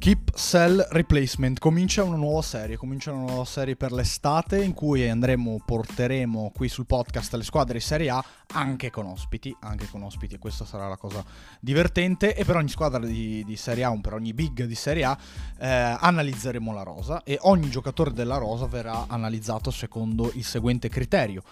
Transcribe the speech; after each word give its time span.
Keep 0.00 0.34
Sell 0.34 0.82
Replacement 0.92 1.58
comincia 1.58 2.02
una 2.02 2.16
nuova 2.16 2.40
serie, 2.40 2.78
comincia 2.78 3.12
una 3.12 3.26
nuova 3.26 3.44
serie 3.44 3.76
per 3.76 3.92
l'estate 3.92 4.64
in 4.64 4.72
cui 4.72 5.06
andremo, 5.06 5.60
porteremo 5.62 6.52
qui 6.54 6.70
sul 6.70 6.86
podcast 6.86 7.34
le 7.34 7.42
squadre 7.42 7.74
di 7.74 7.84
Serie 7.84 8.08
A 8.08 8.24
anche 8.54 8.88
con 8.88 9.04
ospiti, 9.04 9.54
anche 9.60 9.86
con 9.90 10.02
ospiti 10.02 10.36
e 10.36 10.38
questa 10.38 10.64
sarà 10.64 10.88
la 10.88 10.96
cosa 10.96 11.22
divertente 11.60 12.34
e 12.34 12.46
per 12.46 12.56
ogni 12.56 12.70
squadra 12.70 13.04
di, 13.04 13.44
di 13.44 13.56
Serie 13.56 13.84
A, 13.84 13.94
per 14.00 14.14
ogni 14.14 14.32
big 14.32 14.64
di 14.64 14.74
Serie 14.74 15.04
A 15.04 15.18
eh, 15.58 15.68
analizzeremo 15.68 16.72
la 16.72 16.82
rosa 16.82 17.22
e 17.22 17.36
ogni 17.42 17.68
giocatore 17.68 18.14
della 18.14 18.38
rosa 18.38 18.64
verrà 18.64 19.04
analizzato 19.06 19.70
secondo 19.70 20.32
il 20.32 20.44
seguente 20.44 20.88
criterio. 20.88 21.42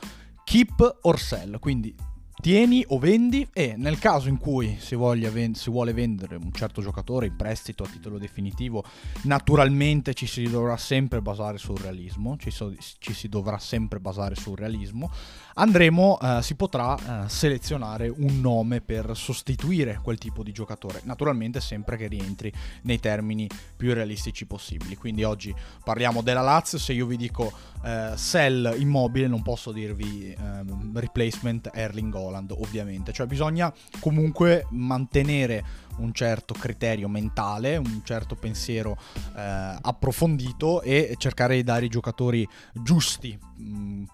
Keep 0.42 1.00
or 1.02 1.20
sell, 1.20 1.58
quindi 1.58 1.94
tieni 2.40 2.84
o 2.88 2.98
vendi 2.98 3.46
e 3.52 3.74
nel 3.76 3.98
caso 3.98 4.28
in 4.28 4.38
cui 4.38 4.76
si, 4.78 4.94
ven- 4.96 5.54
si, 5.54 5.70
vuole 5.70 5.92
vendere 5.92 6.36
un 6.36 6.52
certo 6.52 6.80
giocatore 6.80 7.26
in 7.26 7.36
prestito 7.36 7.82
a 7.82 7.88
titolo 7.88 8.18
definitivo, 8.18 8.84
naturalmente 9.22 10.14
ci 10.14 10.26
si 10.26 10.42
dovrà 10.44 10.76
sempre 10.76 11.20
basare 11.20 11.58
sul 11.58 11.78
realismo, 11.78 12.36
ci, 12.38 12.50
so- 12.50 12.74
ci 12.98 13.12
si 13.12 13.28
dovrà 13.28 13.58
sempre 13.58 13.98
basare 13.98 14.36
sul 14.36 14.56
realismo, 14.56 15.10
andremo, 15.54 16.18
eh, 16.20 16.38
si 16.42 16.54
potrà 16.54 16.96
eh, 17.24 17.28
selezionare 17.28 18.08
un 18.08 18.40
nome 18.40 18.80
per 18.80 19.16
sostituire 19.16 20.00
quel 20.02 20.18
tipo 20.18 20.42
di 20.42 20.52
giocatore, 20.52 21.00
naturalmente 21.04 21.60
sempre 21.60 21.96
che 21.96 22.06
rientri 22.06 22.52
nei 22.82 23.00
termini 23.00 23.48
più 23.76 23.92
realistici 23.92 24.46
possibili. 24.46 24.96
Quindi 24.96 25.24
oggi 25.24 25.54
parliamo 25.82 26.22
della 26.22 26.42
Lazio, 26.42 26.78
se 26.78 26.92
io 26.92 27.06
vi 27.06 27.16
dico 27.16 27.52
eh, 27.84 28.12
sell 28.16 28.74
immobile 28.78 29.26
non 29.26 29.42
posso 29.42 29.72
dirvi 29.72 30.34
ehm, 30.36 30.98
replacement 30.98 31.70
Erling 31.72 32.14
Holland, 32.28 32.52
ovviamente, 32.52 33.12
cioè 33.12 33.26
bisogna 33.26 33.72
comunque 34.00 34.66
mantenere 34.70 35.86
un 35.98 36.12
certo 36.12 36.54
criterio 36.54 37.08
mentale, 37.08 37.76
un 37.76 38.02
certo 38.04 38.34
pensiero 38.36 38.96
eh, 39.36 39.76
approfondito 39.80 40.80
e 40.82 41.14
cercare 41.18 41.56
di 41.56 41.64
dare 41.64 41.86
i 41.86 41.88
giocatori 41.88 42.46
giusti 42.72 43.36
mh, 43.38 43.62
mm, 43.62 44.04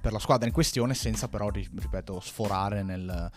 per 0.00 0.12
la 0.12 0.18
squadra 0.18 0.46
in 0.46 0.52
questione 0.52 0.94
senza 0.94 1.28
però, 1.28 1.50
ripeto, 1.50 2.20
sforare 2.20 2.82
nel, 2.82 3.30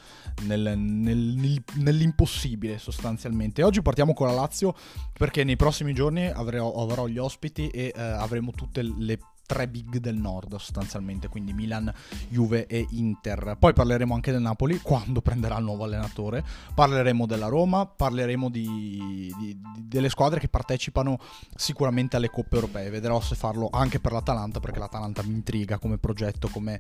nel, 0.44 0.78
nel, 0.78 1.64
nell'impossibile 1.76 2.78
sostanzialmente. 2.78 3.64
Oggi 3.64 3.82
partiamo 3.82 4.14
con 4.14 4.28
la 4.28 4.34
Lazio 4.34 4.74
perché 5.14 5.44
nei 5.44 5.56
prossimi 5.56 5.94
giorni 5.94 6.28
avrò, 6.28 6.74
avrò 6.74 7.08
gli 7.08 7.18
ospiti 7.18 7.68
e 7.70 7.92
eh, 7.96 8.02
avremo 8.02 8.52
tutte 8.52 8.82
le 8.82 9.20
tre 9.48 9.68
big 9.68 9.98
del 9.98 10.18
nord 10.18 10.58
sostanzialmente, 10.58 11.30
quindi 11.30 11.54
Milan, 11.54 11.92
Juve 12.28 12.68
e 12.68 12.86
Inter. 12.92 13.56
Poi 13.58 13.74
parleremo 13.74 14.14
anche 14.14 14.32
del 14.32 14.42
Napoli 14.42 14.80
quando 14.82 15.22
prenderà 15.22 15.58
il 15.58 15.64
nuovo 15.64 15.86
allenatore, 15.86 16.44
parleremo 16.76 17.26
della 17.26 17.48
Roma, 17.48 17.88
parleremo 17.88 18.50
di, 18.50 18.68
di, 18.68 19.34
di, 19.40 19.62
delle 19.80 20.10
squadre 20.10 20.40
che 20.40 20.50
partecipano 20.50 21.18
sicuramente 21.56 22.18
alle 22.18 22.30
coppe 22.30 22.56
europee, 22.56 22.92
vedrò 22.92 23.20
se 23.22 23.36
farlo 23.36 23.70
anche 23.72 24.00
per 24.00 24.12
l'Atalanta 24.12 24.60
perché 24.60 24.80
l'Atalanta 24.80 25.24
mi 25.24 25.34
intriga 25.34 25.80
come 25.80 25.98
progetto, 25.98 26.50
come 26.50 26.80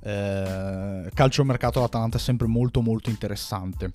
eh, 0.00 1.10
calciomercato 1.12 1.80
l'Atalanta 1.80 2.16
è 2.16 2.20
sempre 2.20 2.46
molto 2.46 2.80
molto 2.80 3.10
interessante. 3.10 3.92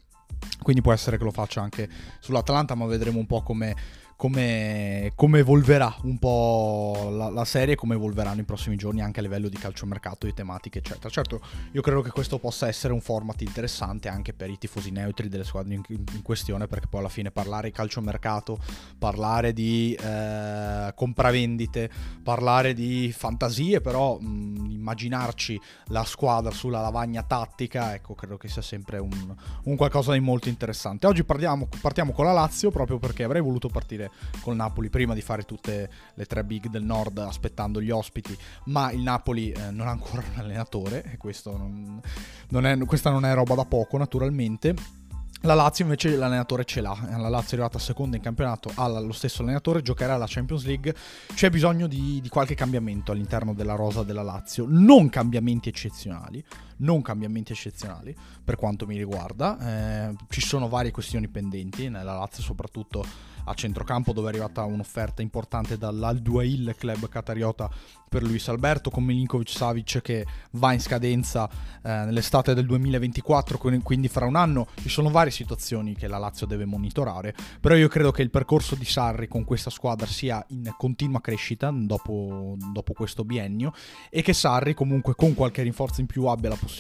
Quindi 0.61 0.81
può 0.81 0.93
essere 0.93 1.17
che 1.17 1.23
lo 1.23 1.31
faccia 1.31 1.61
anche 1.61 1.89
sull'Atalanta, 2.19 2.75
ma 2.75 2.85
vedremo 2.85 3.19
un 3.19 3.25
po' 3.25 3.41
come 3.41 3.75
come, 4.21 5.13
come 5.15 5.39
evolverà 5.39 5.95
un 6.03 6.19
po' 6.19 7.09
la, 7.11 7.31
la, 7.31 7.43
serie, 7.43 7.73
come 7.73 7.95
evolveranno 7.95 8.41
i 8.41 8.43
prossimi 8.43 8.75
giorni 8.75 9.01
anche 9.01 9.19
a 9.19 9.23
livello 9.23 9.49
di 9.49 9.57
calciomercato, 9.57 10.27
di 10.27 10.33
tematiche, 10.35 10.77
eccetera. 10.77 11.09
Certo, 11.09 11.41
io 11.71 11.81
credo 11.81 12.01
che 12.01 12.11
questo 12.11 12.37
possa 12.37 12.67
essere 12.67 12.93
un 12.93 13.01
format 13.01 13.41
interessante 13.41 14.09
anche 14.09 14.33
per 14.33 14.51
i 14.51 14.59
tifosi 14.59 14.91
neutri 14.91 15.27
delle 15.27 15.43
squadre 15.43 15.73
in, 15.73 15.81
in 15.87 16.21
questione, 16.21 16.67
perché 16.67 16.85
poi 16.85 16.99
alla 16.99 17.09
fine 17.09 17.31
parlare 17.31 17.69
di 17.69 17.73
calciomercato, 17.73 18.59
parlare 18.99 19.53
di 19.53 19.97
eh, 19.99 20.91
compravendite, 20.93 21.89
parlare 22.21 22.75
di 22.75 23.11
fantasie, 23.11 23.81
però 23.81 24.19
mh, 24.19 24.69
immaginarci 24.69 25.59
la 25.87 26.03
squadra 26.03 26.51
sulla 26.51 26.81
lavagna 26.81 27.23
tattica, 27.23 27.95
ecco, 27.95 28.13
credo 28.13 28.37
che 28.37 28.49
sia 28.49 28.61
sempre 28.61 28.99
un, 28.99 29.35
un 29.63 29.75
qualcosa 29.75 30.13
di 30.13 30.19
molto 30.19 30.47
interessante. 30.47 31.07
Oggi 31.07 31.23
parliamo, 31.23 31.67
partiamo 31.81 32.11
con 32.11 32.25
la 32.25 32.33
Lazio 32.33 32.69
proprio 32.69 32.99
perché 32.99 33.23
avrei 33.23 33.41
voluto 33.41 33.67
partire 33.67 34.09
col 34.41 34.55
Napoli 34.55 34.89
prima 34.89 35.13
di 35.13 35.21
fare 35.21 35.43
tutte 35.43 35.89
le 36.13 36.25
tre 36.25 36.43
big 36.43 36.67
del 36.67 36.83
nord 36.83 37.17
aspettando 37.19 37.81
gli 37.81 37.91
ospiti, 37.91 38.37
ma 38.65 38.91
il 38.91 39.01
Napoli 39.01 39.51
eh, 39.51 39.71
non 39.71 39.87
ha 39.87 39.91
ancora 39.91 40.23
un 40.33 40.39
allenatore 40.39 41.03
e 41.03 41.17
non, 41.45 42.01
non 42.49 42.65
è, 42.65 42.77
questa 42.85 43.09
non 43.09 43.25
è 43.25 43.33
roba 43.33 43.55
da 43.55 43.65
poco 43.65 43.97
naturalmente. 43.97 44.99
La 45.43 45.55
Lazio 45.55 45.85
invece 45.85 46.15
l'allenatore 46.15 46.65
ce 46.65 46.81
l'ha, 46.81 46.95
la 47.17 47.27
Lazio 47.27 47.57
è 47.57 47.59
arrivata 47.59 47.79
seconda 47.79 48.15
in 48.15 48.21
campionato, 48.21 48.71
ha 48.75 48.87
lo 48.99 49.11
stesso 49.11 49.41
allenatore, 49.41 49.81
giocherà 49.81 50.15
la 50.15 50.27
Champions 50.27 50.65
League, 50.65 50.93
c'è 51.33 51.49
bisogno 51.49 51.87
di, 51.87 52.19
di, 52.21 52.29
qualche 52.29 52.53
cambiamento 52.53 53.11
all'interno 53.11 53.55
della 53.55 53.73
rosa 53.73 54.03
della 54.03 54.21
Lazio, 54.21 54.65
non 54.67 55.09
cambiamenti 55.09 55.67
eccezionali, 55.67 56.45
non 56.81 57.01
cambiamenti 57.01 57.51
eccezionali 57.51 58.15
per 58.43 58.55
quanto 58.55 58.85
mi 58.85 58.97
riguarda, 58.97 60.09
eh, 60.09 60.15
ci 60.29 60.41
sono 60.41 60.67
varie 60.67 60.91
questioni 60.91 61.27
pendenti 61.27 61.89
nella 61.89 62.13
Lazio 62.13 62.43
soprattutto 62.43 63.05
a 63.45 63.53
centrocampo 63.53 64.13
dove 64.13 64.27
è 64.27 64.29
arrivata 64.29 64.63
un'offerta 64.65 65.21
importante 65.21 65.77
dall'Al-Duail 65.77 66.75
club 66.77 67.07
catariota 67.07 67.69
per 68.07 68.23
Luis 68.23 68.47
Alberto 68.49 68.89
con 68.89 69.03
Milinkovic 69.03 69.49
Savic 69.49 70.01
che 70.01 70.25
va 70.51 70.73
in 70.73 70.81
scadenza 70.81 71.49
eh, 71.81 71.89
nell'estate 71.89 72.53
del 72.53 72.65
2024 72.65 73.57
quindi 73.57 74.07
fra 74.09 74.25
un 74.25 74.35
anno. 74.35 74.67
Ci 74.75 74.89
sono 74.89 75.09
varie 75.09 75.31
situazioni 75.31 75.95
che 75.95 76.07
la 76.07 76.17
Lazio 76.17 76.45
deve 76.45 76.65
monitorare 76.65 77.33
però 77.59 77.75
io 77.75 77.87
credo 77.87 78.11
che 78.11 78.21
il 78.21 78.29
percorso 78.29 78.75
di 78.75 78.85
Sarri 78.85 79.27
con 79.27 79.45
questa 79.45 79.69
squadra 79.69 80.05
sia 80.05 80.43
in 80.49 80.73
continua 80.77 81.21
crescita 81.21 81.71
dopo, 81.71 82.57
dopo 82.71 82.93
questo 82.93 83.23
biennio 83.23 83.73
e 84.09 84.21
che 84.21 84.33
Sarri 84.33 84.73
comunque 84.73 85.15
con 85.15 85.33
qualche 85.33 85.61
rinforzo 85.63 86.01
in 86.01 86.07
più 86.07 86.25
abbia 86.25 86.49
la 86.49 86.55
possibilità 86.55 86.70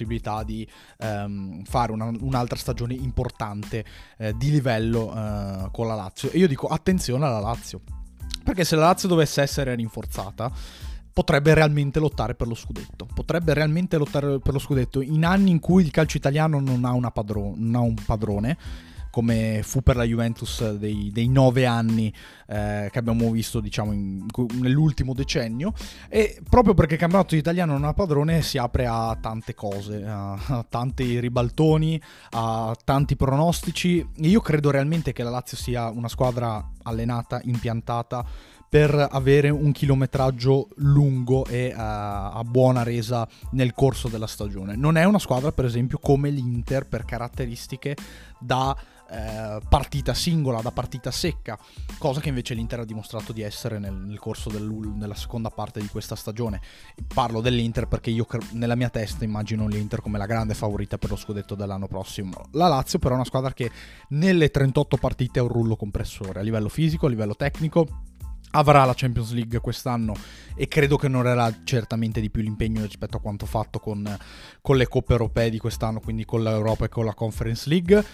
di 0.43 0.67
ehm, 0.97 1.63
fare 1.63 1.91
una, 1.91 2.11
un'altra 2.19 2.57
stagione 2.57 2.93
importante 2.93 3.85
eh, 4.17 4.35
di 4.35 4.51
livello 4.51 5.13
eh, 5.15 5.69
con 5.71 5.87
la 5.87 5.95
Lazio 5.95 6.29
e 6.31 6.37
io 6.37 6.47
dico 6.47 6.67
attenzione 6.67 7.25
alla 7.25 7.39
Lazio 7.39 7.81
perché 8.43 8.63
se 8.63 8.75
la 8.75 8.87
Lazio 8.87 9.07
dovesse 9.07 9.41
essere 9.41 9.75
rinforzata 9.75 10.51
potrebbe 11.13 11.53
realmente 11.53 11.99
lottare 11.99 12.35
per 12.35 12.47
lo 12.47 12.55
scudetto. 12.55 13.07
Potrebbe 13.13 13.53
realmente 13.53 13.97
lottare 13.97 14.39
per 14.39 14.53
lo 14.53 14.59
scudetto 14.59 15.01
in 15.01 15.25
anni 15.25 15.51
in 15.51 15.59
cui 15.59 15.83
il 15.83 15.91
calcio 15.91 16.17
italiano 16.17 16.59
non 16.59 16.83
ha, 16.83 17.11
padro- 17.11 17.53
non 17.55 17.75
ha 17.75 17.79
un 17.79 17.95
padrone 18.05 18.57
come 19.11 19.61
fu 19.63 19.83
per 19.83 19.95
la 19.95 20.03
Juventus 20.03 20.73
dei, 20.73 21.11
dei 21.13 21.27
nove 21.27 21.67
anni 21.67 22.11
eh, 22.47 22.89
che 22.91 22.97
abbiamo 22.97 23.29
visto 23.29 23.59
diciamo 23.59 23.91
in, 23.91 24.25
nell'ultimo 24.53 25.13
decennio 25.13 25.73
e 26.09 26.41
proprio 26.49 26.73
perché 26.73 26.95
il 26.95 26.99
campionato 26.99 27.35
italiano 27.35 27.73
non 27.73 27.83
ha 27.83 27.93
padrone 27.93 28.41
si 28.41 28.57
apre 28.57 28.87
a 28.87 29.15
tante 29.21 29.53
cose 29.53 30.03
a, 30.03 30.31
a 30.33 30.65
tanti 30.67 31.19
ribaltoni 31.19 32.01
a 32.31 32.75
tanti 32.83 33.15
pronostici 33.15 34.03
io 34.15 34.39
credo 34.39 34.71
realmente 34.71 35.13
che 35.13 35.21
la 35.21 35.29
Lazio 35.29 35.57
sia 35.57 35.89
una 35.89 36.07
squadra 36.07 36.67
allenata 36.83 37.39
impiantata 37.43 38.25
per 38.71 38.95
avere 39.11 39.49
un 39.49 39.73
chilometraggio 39.73 40.69
lungo 40.75 41.45
e 41.45 41.73
uh, 41.75 41.77
a 41.77 42.41
buona 42.45 42.83
resa 42.83 43.27
nel 43.49 43.73
corso 43.73 44.07
della 44.07 44.27
stagione. 44.27 44.77
Non 44.77 44.95
è 44.95 45.03
una 45.03 45.19
squadra, 45.19 45.51
per 45.51 45.65
esempio, 45.65 45.97
come 45.97 46.29
l'Inter 46.29 46.87
per 46.87 47.03
caratteristiche 47.03 47.97
da 48.39 48.73
eh, 49.11 49.59
partita 49.67 50.13
singola, 50.13 50.61
da 50.61 50.71
partita 50.71 51.11
secca, 51.11 51.59
cosa 51.97 52.21
che 52.21 52.29
invece 52.29 52.53
l'Inter 52.53 52.79
ha 52.79 52.85
dimostrato 52.85 53.33
di 53.33 53.41
essere 53.41 53.77
nel, 53.77 53.93
nel 53.93 54.19
corso 54.19 54.49
della 54.49 55.15
seconda 55.15 55.49
parte 55.49 55.81
di 55.81 55.87
questa 55.87 56.15
stagione. 56.15 56.61
Parlo 57.13 57.41
dell'Inter 57.41 57.87
perché 57.87 58.09
io 58.09 58.25
nella 58.51 58.75
mia 58.75 58.89
testa 58.89 59.25
immagino 59.25 59.67
l'Inter 59.67 60.01
come 60.01 60.17
la 60.17 60.25
grande 60.25 60.53
favorita 60.53 60.97
per 60.97 61.09
lo 61.09 61.17
scudetto 61.17 61.55
dell'anno 61.55 61.87
prossimo. 61.87 62.31
La 62.51 62.67
Lazio 62.67 62.99
però 62.99 63.13
è 63.13 63.17
una 63.17 63.25
squadra 63.25 63.51
che 63.53 63.69
nelle 64.09 64.49
38 64.49 64.95
partite 64.95 65.39
ha 65.39 65.43
un 65.43 65.49
rullo 65.49 65.75
compressore 65.75 66.39
a 66.39 66.43
livello 66.43 66.69
fisico, 66.69 67.07
a 67.07 67.09
livello 67.09 67.35
tecnico 67.35 67.85
avrà 68.51 68.83
la 68.83 68.93
Champions 68.93 69.31
League 69.31 69.59
quest'anno 69.59 70.13
e 70.55 70.67
credo 70.67 70.97
che 70.97 71.05
onorerà 71.05 71.61
certamente 71.63 72.19
di 72.19 72.29
più 72.29 72.41
l'impegno 72.41 72.81
rispetto 72.81 73.17
a 73.17 73.21
quanto 73.21 73.45
fatto 73.45 73.79
con, 73.79 74.17
con, 74.61 74.77
le 74.77 74.87
coppe 74.87 75.13
europee 75.13 75.49
di 75.49 75.57
quest'anno, 75.57 75.99
quindi 75.99 76.25
con 76.25 76.43
l'Europa 76.43 76.85
e 76.85 76.89
con 76.89 77.05
la 77.05 77.13
Conference 77.13 77.69
League. 77.69 78.05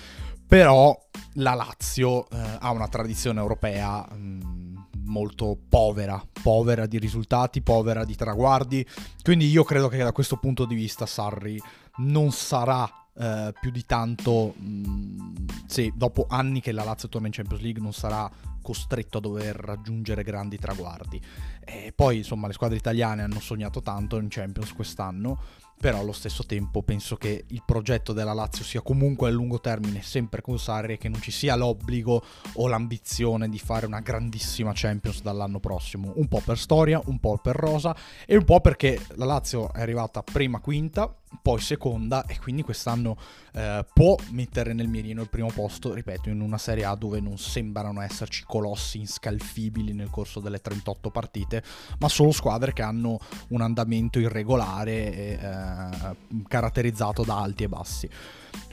Però 0.48 0.98
la 1.34 1.54
Lazio 1.54 2.30
eh, 2.30 2.38
ha 2.60 2.72
una 2.72 2.88
tradizione 2.88 3.40
europea 3.40 4.08
mh, 4.10 4.16
mm, 4.16 4.78
molto 5.06 5.58
povera, 5.68 6.24
povera 6.42 6.86
di 6.86 6.98
risultati, 7.00 7.62
povera 7.62 8.06
di 8.06 8.16
traguardi. 8.16 8.86
Quindi 9.22 9.48
io 9.50 9.64
credo 9.64 9.90
che 9.90 9.98
da 9.98 10.14
questo 10.14 10.38
punto 10.38 10.66
di 10.66 10.76
vista 10.76 11.06
Sarri 11.06 11.62
non 11.98 12.32
sarà 12.32 12.90
eh, 13.18 13.54
più 13.60 13.72
di 13.72 13.86
tanto, 13.86 14.54
mh, 14.56 14.64
mm, 14.64 15.48
se 15.68 15.92
dopo 15.94 16.28
anni 16.30 16.62
che 16.62 16.72
la 16.72 16.86
Lazio 16.86 17.10
torna 17.10 17.28
in 17.28 17.34
Champions 17.34 17.62
League 17.62 17.82
non 17.82 17.94
sarà 17.94 18.30
costretto 18.62 19.18
a 19.18 19.22
dover 19.22 19.56
raggiungere 19.56 20.24
grandi 20.24 20.58
traguardi. 20.58 21.22
E 21.66 21.92
poi 21.94 22.18
insomma 22.18 22.48
le 22.48 22.54
squadre 22.54 22.78
italiane 22.78 23.22
hanno 23.22 23.42
sognato 23.42 23.82
tanto 23.82 24.18
in 24.18 24.28
Champions 24.30 24.74
quest'anno 24.74 25.66
però 25.80 26.00
allo 26.00 26.12
stesso 26.12 26.44
tempo 26.44 26.82
penso 26.82 27.16
che 27.18 27.46
il 27.48 27.62
progetto 27.66 28.12
della 28.12 28.34
Lazio 28.34 28.64
sia 28.64 28.82
comunque 28.82 29.30
a 29.30 29.32
lungo 29.32 29.60
termine 29.60 30.02
sempre 30.02 30.42
con 30.42 30.58
Sarri 30.58 30.94
e 30.94 30.98
che 30.98 31.10
non 31.10 31.22
ci 31.22 31.32
sia 31.32 31.56
l'obbligo 31.56 32.24
o 32.54 32.68
l'ambizione 32.68 33.48
di 33.48 33.60
fare 33.60 33.86
una 33.86 34.00
grandissima 34.00 34.72
Champions 34.74 35.22
dall'anno 35.22 35.60
prossimo, 35.60 36.14
un 36.16 36.28
po' 36.28 36.42
per 36.44 36.58
storia, 36.58 37.02
un 37.06 37.20
po' 37.20 37.38
per 37.38 37.56
rosa 37.56 37.96
e 38.26 38.36
un 38.36 38.44
po' 38.44 38.60
perché 38.60 39.00
la 39.16 39.26
Lazio 39.26 39.72
è 39.72 39.82
arrivata 39.82 40.24
prima 40.24 40.60
quinta, 40.60 41.14
poi 41.42 41.60
seconda 41.60 42.26
e 42.26 42.40
quindi 42.40 42.64
quest'anno 42.64 43.18
eh, 43.54 43.86
può 43.94 44.16
mettere 44.32 44.74
nel 44.74 44.88
mirino 44.88 45.22
il 45.22 45.30
primo 45.30 45.50
posto, 45.54 45.94
ripeto, 45.94 46.30
in 46.30 46.42
una 46.42 46.58
Serie 46.58 46.86
A 46.86 46.96
dove 46.96 47.20
non 47.20 47.38
sembrano 47.38 48.02
esserci 48.02 48.44
colossi 48.46 49.00
inscalfibili 49.00 49.94
nel 49.94 50.10
corso 50.10 50.40
delle 50.40 50.62
38 50.62 51.10
partite, 51.10 51.64
ma 52.00 52.10
solo 52.10 52.32
squadre 52.32 52.74
che 52.74 52.82
hanno 52.82 53.20
un 53.50 53.62
andamento 53.62 54.20
irregolare 54.20 55.14
e 55.14 55.40
eh, 55.42 56.16
caratterizzato 56.48 57.24
da 57.24 57.40
alti 57.40 57.64
e 57.64 57.70
bassi. 57.70 58.10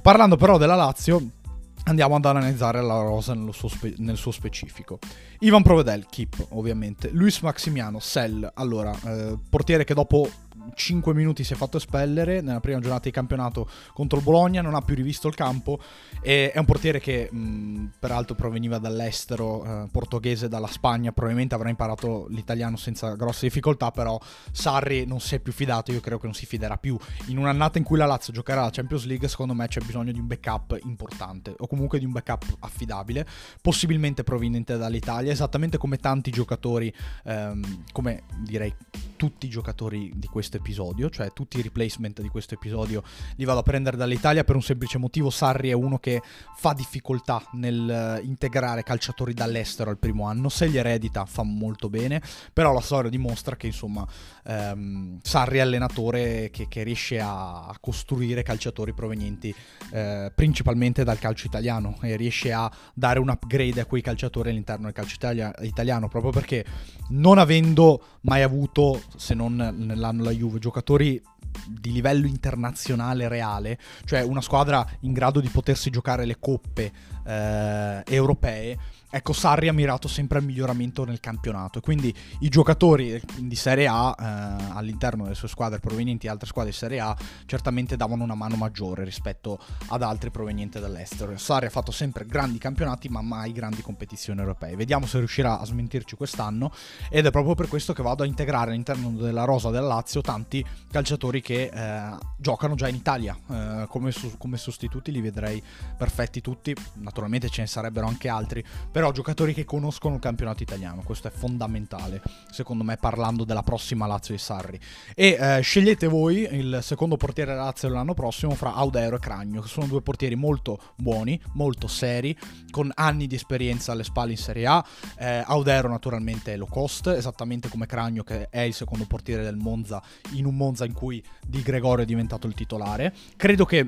Parlando 0.02 0.36
però 0.36 0.58
della 0.58 0.74
Lazio, 0.74 1.42
Andiamo 1.86 2.14
ad 2.16 2.24
analizzare 2.24 2.80
la 2.80 2.98
rosa 3.02 3.36
suo 3.50 3.68
spe- 3.68 3.92
nel 3.98 4.16
suo 4.16 4.30
specifico. 4.30 4.98
Ivan 5.40 5.62
Provedel, 5.62 6.06
keep 6.08 6.46
ovviamente. 6.52 7.10
Luis 7.10 7.40
Maximiano, 7.40 7.98
sell. 7.98 8.50
Allora, 8.54 8.98
eh, 9.04 9.36
portiere 9.50 9.84
che 9.84 9.92
dopo 9.92 10.26
5 10.72 11.14
minuti 11.14 11.44
si 11.44 11.52
è 11.52 11.56
fatto 11.56 11.76
espellere 11.76 12.40
nella 12.40 12.61
prima 12.61 12.81
giornata 12.81 13.05
di 13.05 13.11
campionato 13.11 13.69
contro 13.93 14.19
il 14.19 14.25
Bologna, 14.25 14.62
non 14.62 14.75
ha 14.75 14.81
più 14.81 14.94
rivisto 14.94 15.28
il 15.28 15.34
campo 15.34 15.81
e 16.20 16.50
è 16.52 16.58
un 16.58 16.64
portiere 16.64 17.00
che 17.00 17.28
mh, 17.31 17.93
peraltro 17.99 18.34
proveniva 18.34 18.78
dall'estero 18.78 19.64
eh, 19.64 19.88
portoghese, 19.90 20.49
dalla 20.49 20.66
Spagna, 20.66 21.12
probabilmente 21.12 21.55
avrà 21.55 21.69
imparato 21.69 22.26
l'italiano 22.28 22.76
senza 22.76 23.14
grosse 23.14 23.46
difficoltà, 23.46 23.90
però 23.90 24.19
Sarri 24.52 25.05
non 25.06 25.20
si 25.20 25.34
è 25.34 25.40
più 25.40 25.52
fidato, 25.52 25.93
io 25.93 26.00
credo 26.00 26.19
che 26.19 26.26
non 26.26 26.34
si 26.34 26.46
fiderà 26.46 26.76
più. 26.76 26.96
In 27.26 27.38
un'annata 27.38 27.78
in 27.78 27.84
cui 27.84 27.99
la 27.99 28.06
Lazio 28.06 28.32
giocherà 28.32 28.62
la 28.62 28.70
Champions 28.70 29.05
League, 29.05 29.28
secondo 29.28 29.55
me 29.55 29.69
c'è 29.69 29.81
bisogno 29.81 30.12
di 30.12 30.19
un 30.19 30.26
backup 30.26 30.78
importante 30.84 31.55
o 31.58 31.66
comunque 31.66 31.99
di 31.99 32.05
un 32.05 32.12
backup 32.12 32.56
affidabile, 32.61 33.26
possibilmente 33.61 34.25
proveniente 34.25 34.76
dall'Italia, 34.76 35.32
esattamente 35.32 35.78
come 35.78 35.99
tanti 35.99 36.31
giocatori, 36.31 36.93
ehm, 37.25 37.84
come 37.93 38.22
direi 38.43 38.75
tutti 39.16 39.46
i 39.46 39.49
giocatori 39.49 40.12
di 40.14 40.26
questo 40.26 40.53
episodio, 40.56 41.10
cioè 41.10 41.32
tutti 41.32 41.58
i 41.58 41.62
replacement 41.62 42.20
di 42.20 42.28
questo 42.28 42.54
episodio 42.54 43.02
li 43.36 43.44
vado 43.44 43.60
a 43.60 43.62
prendere 43.62 43.96
dall'Italia 43.96 44.44
per 44.44 44.54
un 44.54 44.62
semplice 44.62 44.98
motivo, 44.98 45.30
Sarri 45.30 45.70
è 45.70 45.72
uno 45.72 45.98
che 45.98 46.22
fa 46.56 46.72
difficoltà 46.72 47.42
nel 47.52 47.88
eh, 47.88 48.24
integrare 48.24 48.82
calciatori 48.82 49.34
dall'estero 49.34 49.90
al 49.90 49.98
primo 49.98 50.26
anno, 50.26 50.48
se 50.48 50.66
li 50.66 50.76
eredita 50.76 51.24
fa 51.24 51.42
molto 51.42 51.88
bene, 51.88 52.22
però 52.52 52.72
la 52.72 52.80
storia 52.80 53.10
dimostra 53.10 53.56
che 53.56 53.66
insomma 53.66 54.06
ehm, 54.44 55.18
Sarri 55.22 55.58
è 55.58 55.60
allenatore 55.60 56.50
che, 56.50 56.66
che 56.68 56.82
riesce 56.82 57.20
a, 57.20 57.74
costruire 57.80 58.42
calciatori 58.42 58.92
provenienti 58.94 59.54
eh, 59.92 60.32
principalmente 60.34 61.04
dal 61.04 61.18
calcio 61.18 61.46
italiano 61.46 61.98
e 62.00 62.16
riesce 62.16 62.52
a 62.52 62.70
dare 62.94 63.18
un 63.18 63.28
upgrade 63.28 63.80
a 63.80 63.84
quei 63.84 64.00
calciatori 64.00 64.50
all'interno 64.50 64.84
del 64.84 64.94
calcio 64.94 65.14
italia- 65.16 65.54
italiano, 65.60 66.08
proprio 66.08 66.30
perché 66.30 66.64
non 67.10 67.38
avendo 67.38 68.18
mai 68.22 68.42
avuto 68.42 69.02
se 69.16 69.34
non 69.34 69.56
nell'anno 69.56 70.22
la 70.24 70.30
Juve, 70.44 70.58
giocatori 70.58 71.20
di 71.67 71.93
livello 71.93 72.26
internazionale 72.26 73.29
reale, 73.29 73.79
cioè 74.05 74.23
una 74.23 74.43
squadra 74.43 74.87
in 75.00 75.12
grado 75.12 75.41
di 75.41 75.49
potersi 75.49 75.88
giocare 75.88 76.26
le 76.26 76.37
coppe 76.38 76.93
eh, 77.25 78.02
europee, 78.06 78.79
ecco 79.14 79.32
Sarri 79.32 79.69
ha 79.69 79.72
mirato 79.72 80.08
sempre 80.08 80.38
al 80.38 80.44
miglioramento 80.44 81.05
nel 81.05 81.20
campionato 81.20 81.78
e 81.78 81.81
quindi 81.81 82.12
i 82.40 82.49
giocatori 82.49 83.22
di 83.38 83.55
Serie 83.55 83.87
A 83.87 84.12
eh, 84.19 84.72
all'interno 84.72 85.22
delle 85.22 85.37
sue 85.37 85.46
squadre 85.46 85.78
provenienti 85.78 86.26
da 86.26 86.32
altre 86.32 86.49
squadre 86.49 86.72
di 86.72 86.76
Serie 86.76 86.99
A 86.99 87.16
certamente 87.46 87.96
davano 87.96 88.25
una 88.25 88.34
mano 88.34 88.56
maggiore 88.56 89.05
rispetto 89.05 89.61
ad 89.87 90.02
altri 90.02 90.32
provenienti 90.32 90.81
dall'estero. 90.81 91.37
Sarri 91.37 91.66
ha 91.66 91.70
fatto 91.70 91.93
sempre 91.93 92.26
grandi 92.26 92.58
campionati 92.58 93.08
ma 93.08 93.22
mai 93.22 93.52
grandi 93.52 93.82
competizioni 93.82 94.40
europee. 94.40 94.75
Vediamo 94.75 95.06
se 95.06 95.19
riuscirà 95.19 95.61
a 95.61 95.64
smentirci 95.64 96.16
quest'anno 96.16 96.72
ed 97.08 97.25
è 97.25 97.31
proprio 97.31 97.55
per 97.55 97.69
questo 97.69 97.93
che 97.93 98.02
vado 98.02 98.25
a 98.25 98.26
integrare 98.26 98.72
all'interno 98.72 99.11
della 99.11 99.44
rosa 99.44 99.70
del 99.70 99.84
Lazio 99.84 100.22
tanti 100.22 100.64
calciatori 100.90 101.40
che 101.40 101.70
eh, 101.72 102.19
giocano 102.37 102.75
già 102.75 102.88
in 102.88 102.96
Italia. 102.96 103.38
Eh, 103.49 103.87
come, 103.88 104.11
su- 104.11 104.37
come 104.38 104.56
sostituti 104.56 105.12
li 105.12 105.20
vedrei 105.20 105.62
perfetti 105.96 106.40
tutti, 106.40 106.75
naturalmente 106.94 107.49
ce 107.49 107.61
ne 107.61 107.69
sarebbero 107.69 108.08
anche 108.08 108.28
altri, 108.28 108.64
però 108.90 109.03
però 109.04 109.16
giocatori 109.16 109.52
che 109.52 109.66
conoscono 109.66 110.14
il 110.14 110.20
campionato 110.22 110.62
italiano, 110.62 111.02
questo 111.04 111.28
è 111.28 111.30
fondamentale, 111.30 112.22
secondo 112.50 112.84
me, 112.84 112.96
parlando 112.96 113.44
della 113.44 113.62
prossima 113.62 114.06
Lazio 114.06 114.32
di 114.32 114.40
Sarri. 114.40 114.80
E 115.14 115.36
eh, 115.38 115.60
scegliete 115.60 116.06
voi 116.06 116.48
il 116.50 116.78
secondo 116.80 117.18
portiere 117.18 117.54
Lazio 117.54 117.88
dell'anno 117.88 118.14
prossimo 118.14 118.54
fra 118.54 118.72
Audero 118.72 119.16
e 119.16 119.18
Cragno, 119.18 119.60
che 119.60 119.68
sono 119.68 119.84
due 119.84 120.00
portieri 120.00 120.36
molto 120.36 120.94
buoni, 120.96 121.38
molto 121.52 121.86
seri, 121.86 122.34
con 122.70 122.90
anni 122.94 123.26
di 123.26 123.34
esperienza 123.34 123.92
alle 123.92 124.04
spalle 124.04 124.30
in 124.30 124.38
Serie 124.38 124.66
A. 124.66 124.82
Eh, 125.18 125.44
Audero 125.44 125.88
naturalmente 125.88 126.54
è 126.54 126.56
low 126.56 126.68
cost, 126.68 127.08
esattamente 127.08 127.68
come 127.68 127.84
Cragno 127.84 128.22
che 128.22 128.48
è 128.48 128.60
il 128.60 128.72
secondo 128.72 129.04
portiere 129.04 129.42
del 129.42 129.56
Monza, 129.56 130.02
in 130.30 130.46
un 130.46 130.56
Monza 130.56 130.86
in 130.86 130.94
cui 130.94 131.22
Di 131.46 131.60
Gregorio 131.60 132.04
è 132.04 132.06
diventato 132.06 132.46
il 132.46 132.54
titolare. 132.54 133.12
Credo 133.36 133.66
che 133.66 133.86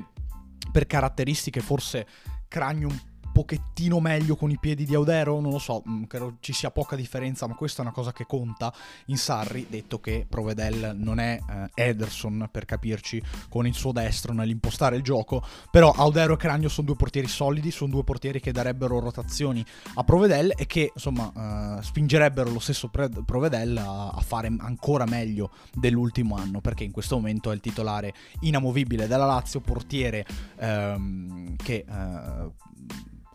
per 0.71 0.85
caratteristiche 0.85 1.61
forse 1.61 2.05
Cragno 2.47 2.87
un 2.89 2.99
pochettino 3.37 3.99
meglio 3.99 4.35
con 4.35 4.49
i 4.49 4.57
piedi 4.57 4.83
di 4.83 4.95
Audero, 4.95 5.39
non 5.39 5.51
lo 5.51 5.59
so, 5.59 5.83
mm, 5.87 6.05
credo 6.05 6.37
ci 6.39 6.53
sia 6.53 6.71
poca 6.71 6.95
differenza, 6.95 7.45
ma 7.45 7.53
questa 7.53 7.83
è 7.83 7.85
una 7.85 7.93
cosa 7.93 8.11
che 8.11 8.25
conta 8.25 8.73
in 9.05 9.17
Sarri, 9.17 9.67
detto 9.69 9.99
che 9.99 10.25
Provedel 10.27 10.95
non 10.95 11.19
è 11.19 11.39
eh, 11.47 11.69
Ederson, 11.75 12.49
per 12.51 12.65
capirci, 12.65 13.21
con 13.47 13.67
il 13.67 13.75
suo 13.75 13.91
destro 13.91 14.33
nell'impostare 14.33 14.95
il 14.95 15.03
gioco, 15.03 15.45
però 15.69 15.91
Audero 15.91 16.33
e 16.33 16.37
Cragno 16.37 16.67
sono 16.67 16.87
due 16.87 16.95
portieri 16.95 17.27
solidi, 17.27 17.69
sono 17.69 17.91
due 17.91 18.03
portieri 18.03 18.39
che 18.39 18.51
darebbero 18.51 18.97
rotazioni 18.97 19.63
a 19.93 20.03
Provedel 20.03 20.53
e 20.57 20.65
che, 20.65 20.91
insomma, 20.91 21.77
eh, 21.77 21.83
spingerebbero 21.83 22.49
lo 22.49 22.59
stesso 22.59 22.89
Provedel 22.89 23.77
a, 23.77 24.07
a, 24.09 24.21
fare 24.21 24.51
ancora 24.57 25.05
meglio 25.05 25.51
dell'ultimo 25.75 26.37
anno, 26.37 26.59
perché 26.59 26.85
in 26.85 26.91
questo 26.91 27.17
momento 27.17 27.51
è 27.51 27.53
il 27.53 27.61
titolare 27.61 28.15
inamovibile 28.39 29.05
della 29.05 29.25
Lazio, 29.25 29.59
portiere 29.59 30.25
ehm, 30.57 31.55
che... 31.57 31.85
Eh, 31.87 32.65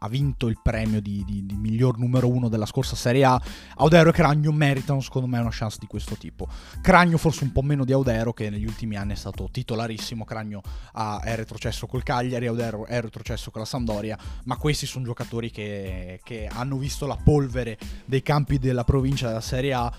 ha 0.03 0.09
vinto 0.09 0.49
il 0.49 0.59
premio 0.61 1.01
di, 1.01 1.25
di, 1.25 1.47
di, 1.47 1.57
miglior 1.57 1.99
numero 1.99 2.29
uno 2.29 2.49
della 2.49 2.67
scorsa 2.67 2.97
Serie 2.97 3.25
A, 3.25 3.41
Audero 3.77 4.11
e 4.11 4.13
Cragno 4.13 4.51
meritano 4.51 5.01
secondo 5.01 5.29
me 5.29 5.39
una 5.39 5.51
chance 5.53 5.79
di 5.81 5.87
questo 5.87 6.17
tipo. 6.17 6.49
Cragno 6.81 7.19
forse 7.19 7.45
un 7.45 7.53
po' 7.53 7.63
meno 7.63 7.85
di 7.85 7.93
Audero 7.93 8.33
che 8.33 8.51
negli 8.51 8.67
ultimi 8.67 8.97
anni 8.97 9.13
è 9.13 9.17
stato 9.17 9.49
titolarissimo, 9.51 10.25
Cragno 10.25 10.61
è 11.23 11.35
retrocesso 11.37 11.87
col 11.87 12.03
Cagliari, 12.03 12.47
Audero 12.47 12.87
è 12.87 13.01
retrocesso 13.01 13.51
con 13.51 13.61
la 13.61 13.67
Sampdoria, 13.67 14.19
ma 14.45 14.57
questi 14.57 14.87
sono 14.87 15.05
giocatori 15.05 15.51
che, 15.51 16.21
che 16.25 16.49
hanno 16.51 16.77
visto 16.77 17.07
la 17.07 17.17
polvere 17.17 17.79
dei 18.05 18.23
campi 18.23 18.59
della 18.59 18.85
provincia 18.85 19.29
della 19.29 19.41
Serie 19.41 19.73
A, 19.73 19.93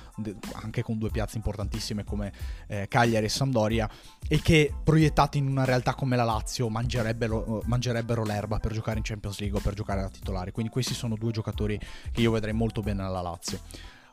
anche 0.62 0.84
con 0.84 0.98
due 0.98 1.10
piazze 1.10 1.38
importantissime 1.38 2.04
come 2.04 2.32
eh, 2.68 2.88
Cagliari 2.90 3.26
e 3.26 3.30
Sampdoria, 3.30 3.90
e 4.28 4.42
che 4.42 4.74
proiettati 4.84 5.38
in 5.38 5.48
una 5.48 5.64
realtà 5.64 5.94
come 5.96 6.16
la 6.16 6.24
Lazio 6.24 6.70
mangerebbero, 6.70 7.64
mangerebbero 7.66 8.24
l'erba 8.24 8.60
per 8.60 8.74
giocare 8.74 8.98
in 8.98 9.04
Champions 9.04 9.40
League 9.40 9.58
o 9.58 9.62
per 9.62 9.74
giocare 9.74 9.93
da 10.02 10.10
titolare. 10.10 10.52
Quindi 10.52 10.72
questi 10.72 10.94
sono 10.94 11.16
due 11.16 11.32
giocatori 11.32 11.80
che 12.12 12.22
io 12.22 12.32
vedrei 12.32 12.54
molto 12.54 12.82
bene 12.82 13.04
alla 13.04 13.22
Lazio. 13.22 13.60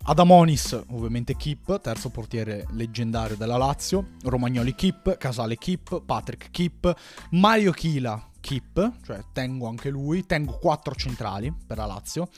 Adamonis, 0.02 0.80
ovviamente 0.88 1.37
Kip, 1.37 1.80
terzo 1.80 2.08
portiere 2.08 2.66
leggendario 2.70 3.37
della 3.37 3.58
Lazio, 3.58 4.12
Romagnoli 4.22 4.75
Kip, 4.75 5.18
Casale 5.18 5.56
Kip, 5.56 6.02
Patrick 6.02 6.50
Kip, 6.50 6.94
Mario 7.32 7.72
Chila 7.72 8.28
Kip, 8.40 8.92
cioè 9.04 9.20
tengo 9.32 9.68
anche 9.68 9.90
lui, 9.90 10.25
tengo 10.25 10.52
quattro 10.58 10.94
centrali 10.94 11.52
per 11.66 11.76
la 11.76 11.84
Lazio. 11.87 12.28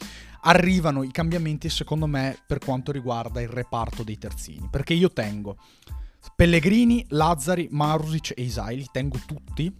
Arrivano 0.42 1.04
i 1.04 1.12
cambiamenti 1.12 1.68
secondo 1.68 2.06
me 2.06 2.37
per 2.44 2.58
quanto 2.58 2.90
riguarda 2.90 3.40
il 3.40 3.49
reparto 3.49 4.02
dei 4.02 4.18
terzini, 4.18 4.68
perché 4.68 4.94
io 4.94 5.12
tengo 5.12 5.56
Pellegrini, 6.34 7.04
Lazzari, 7.11 7.68
Marusic 7.70 8.32
e 8.37 8.42
Isai, 8.42 8.76
li 8.76 8.88
tengo 8.90 9.18
tutti 9.25 9.72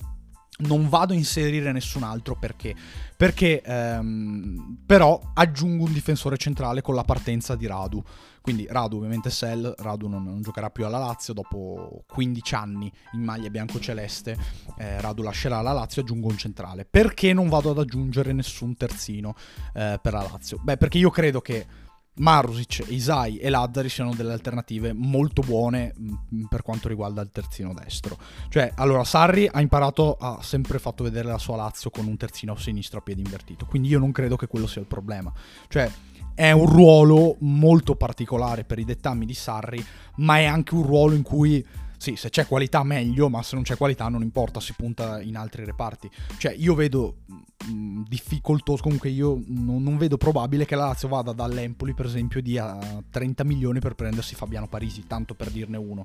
non 0.59 0.89
vado 0.89 1.13
a 1.13 1.17
inserire 1.17 1.73
nessun 1.73 2.03
altro 2.03 2.37
perché, 2.37 2.75
perché 3.17 3.63
ehm, 3.63 4.79
però 4.87 5.21
aggiungo 5.35 5.85
un 5.85 5.93
difensore 5.93 6.37
centrale 6.37 6.83
con 6.83 6.95
la 6.95 7.05
partenza 7.05 7.57
di 7.57 7.67
Radu. 7.67 8.03
Quindi 8.41 8.67
Radu 8.69 8.97
ovviamente 8.97 9.31
Sell, 9.31 9.73
Radu 9.79 10.09
non, 10.09 10.25
non 10.25 10.43
giocherà 10.43 10.69
più 10.71 10.85
alla 10.85 10.99
Lazio 10.99 11.33
dopo 11.33 12.05
15 12.09 12.55
anni 12.55 12.93
in 13.13 13.23
maglia 13.23 13.49
bianco-celeste, 13.49 14.37
eh, 14.79 15.01
Radu 15.01 15.23
lascerà 15.23 15.61
la 15.63 15.73
Lazio, 15.73 16.03
aggiungo 16.03 16.29
un 16.29 16.37
centrale. 16.37 16.85
Perché 16.85 17.33
non 17.33 17.49
vado 17.49 17.71
ad 17.71 17.79
aggiungere 17.79 18.33
nessun 18.33 18.77
terzino 18.77 19.35
eh, 19.75 19.99
per 20.03 20.13
la 20.13 20.29
Lazio? 20.31 20.59
Beh, 20.61 20.77
perché 20.77 20.99
io 20.99 21.11
credo 21.11 21.41
che 21.41 21.67
Marusic, 22.15 22.85
Isai 22.89 23.39
e 23.39 23.49
Lazzari 23.49 23.89
siano 23.89 24.15
delle 24.15 24.33
alternative 24.33 24.93
molto 24.93 25.41
buone 25.41 25.95
mm, 25.99 26.45
per 26.45 26.63
quanto 26.63 26.89
riguarda 26.89 27.23
il 27.23 27.31
terzino 27.33 27.73
destro. 27.73 28.19
Cioè, 28.49 28.73
allora, 28.77 29.03
Sarri 29.05 29.49
ha 29.51 29.61
imparato, 29.61 30.17
ha 30.21 30.39
sempre 30.43 30.79
fatto 30.79 31.05
vedere 31.05 31.29
la 31.29 31.39
sua 31.39 31.57
Lazio 31.57 31.91
con 31.91 32.07
un 32.07 32.17
terzino 32.17 32.53
a 32.53 32.59
sinistra 32.59 32.99
a 32.99 33.03
piede 33.03 33.23
invertito, 33.23 33.65
quindi 33.65 33.89
io 33.89 33.99
non 33.99 34.13
credo 34.13 34.37
che 34.37 34.47
quello 34.47 34.67
sia 34.67 34.83
il 34.83 34.87
problema. 34.87 35.33
Cioè, 35.69 35.91
è 36.35 36.51
un 36.51 36.67
ruolo 36.67 37.37
molto 37.41 37.95
particolare 37.95 38.65
per 38.65 38.79
i 38.79 38.85
dettami 38.85 39.25
di 39.25 39.35
Sarri, 39.35 39.85
ma 40.17 40.39
è 40.39 40.45
anche 40.45 40.75
un 40.75 40.83
ruolo 40.83 41.15
in 41.15 41.23
cui 41.23 41.65
sì, 42.03 42.17
se 42.17 42.31
c'è 42.31 42.49
qualità 42.49 42.83
meglio, 42.83 43.29
ma 43.29 43.45
se 43.45 43.55
non 43.55 43.63
c'è 43.63 43.77
qualità 43.77 44.09
non 44.09 44.23
importa, 44.23 44.59
si 44.59 44.73
punta 44.77 45.23
in 45.23 45.37
altri 45.37 45.65
reparti. 45.65 46.11
Cioè, 46.37 46.53
io 46.53 46.75
vedo 46.75 47.19
mh, 47.27 47.73
mm, 47.73 48.03
difficoltoso, 48.09 48.83
comunque 48.83 49.09
io 49.09 49.41
non, 49.47 49.85
non, 49.85 49.97
vedo 49.99 50.17
probabile 50.17 50.65
che 50.65 50.75
la 50.75 50.87
Lazio 50.87 51.07
vada 51.07 51.33
dall'Empoli, 51.33 51.95
per 51.95 52.07
esempio, 52.07 52.43
di 52.43 52.59
a 52.59 52.77
30 53.09 53.45
milioni 53.45 53.79
per 53.79 53.95
prendersi 53.95 54.35
Fabiano 54.35 54.67
Parisi, 54.67 55.07
tanto 55.07 55.35
per 55.35 55.53
dirne 55.53 55.77
uno. 55.77 56.05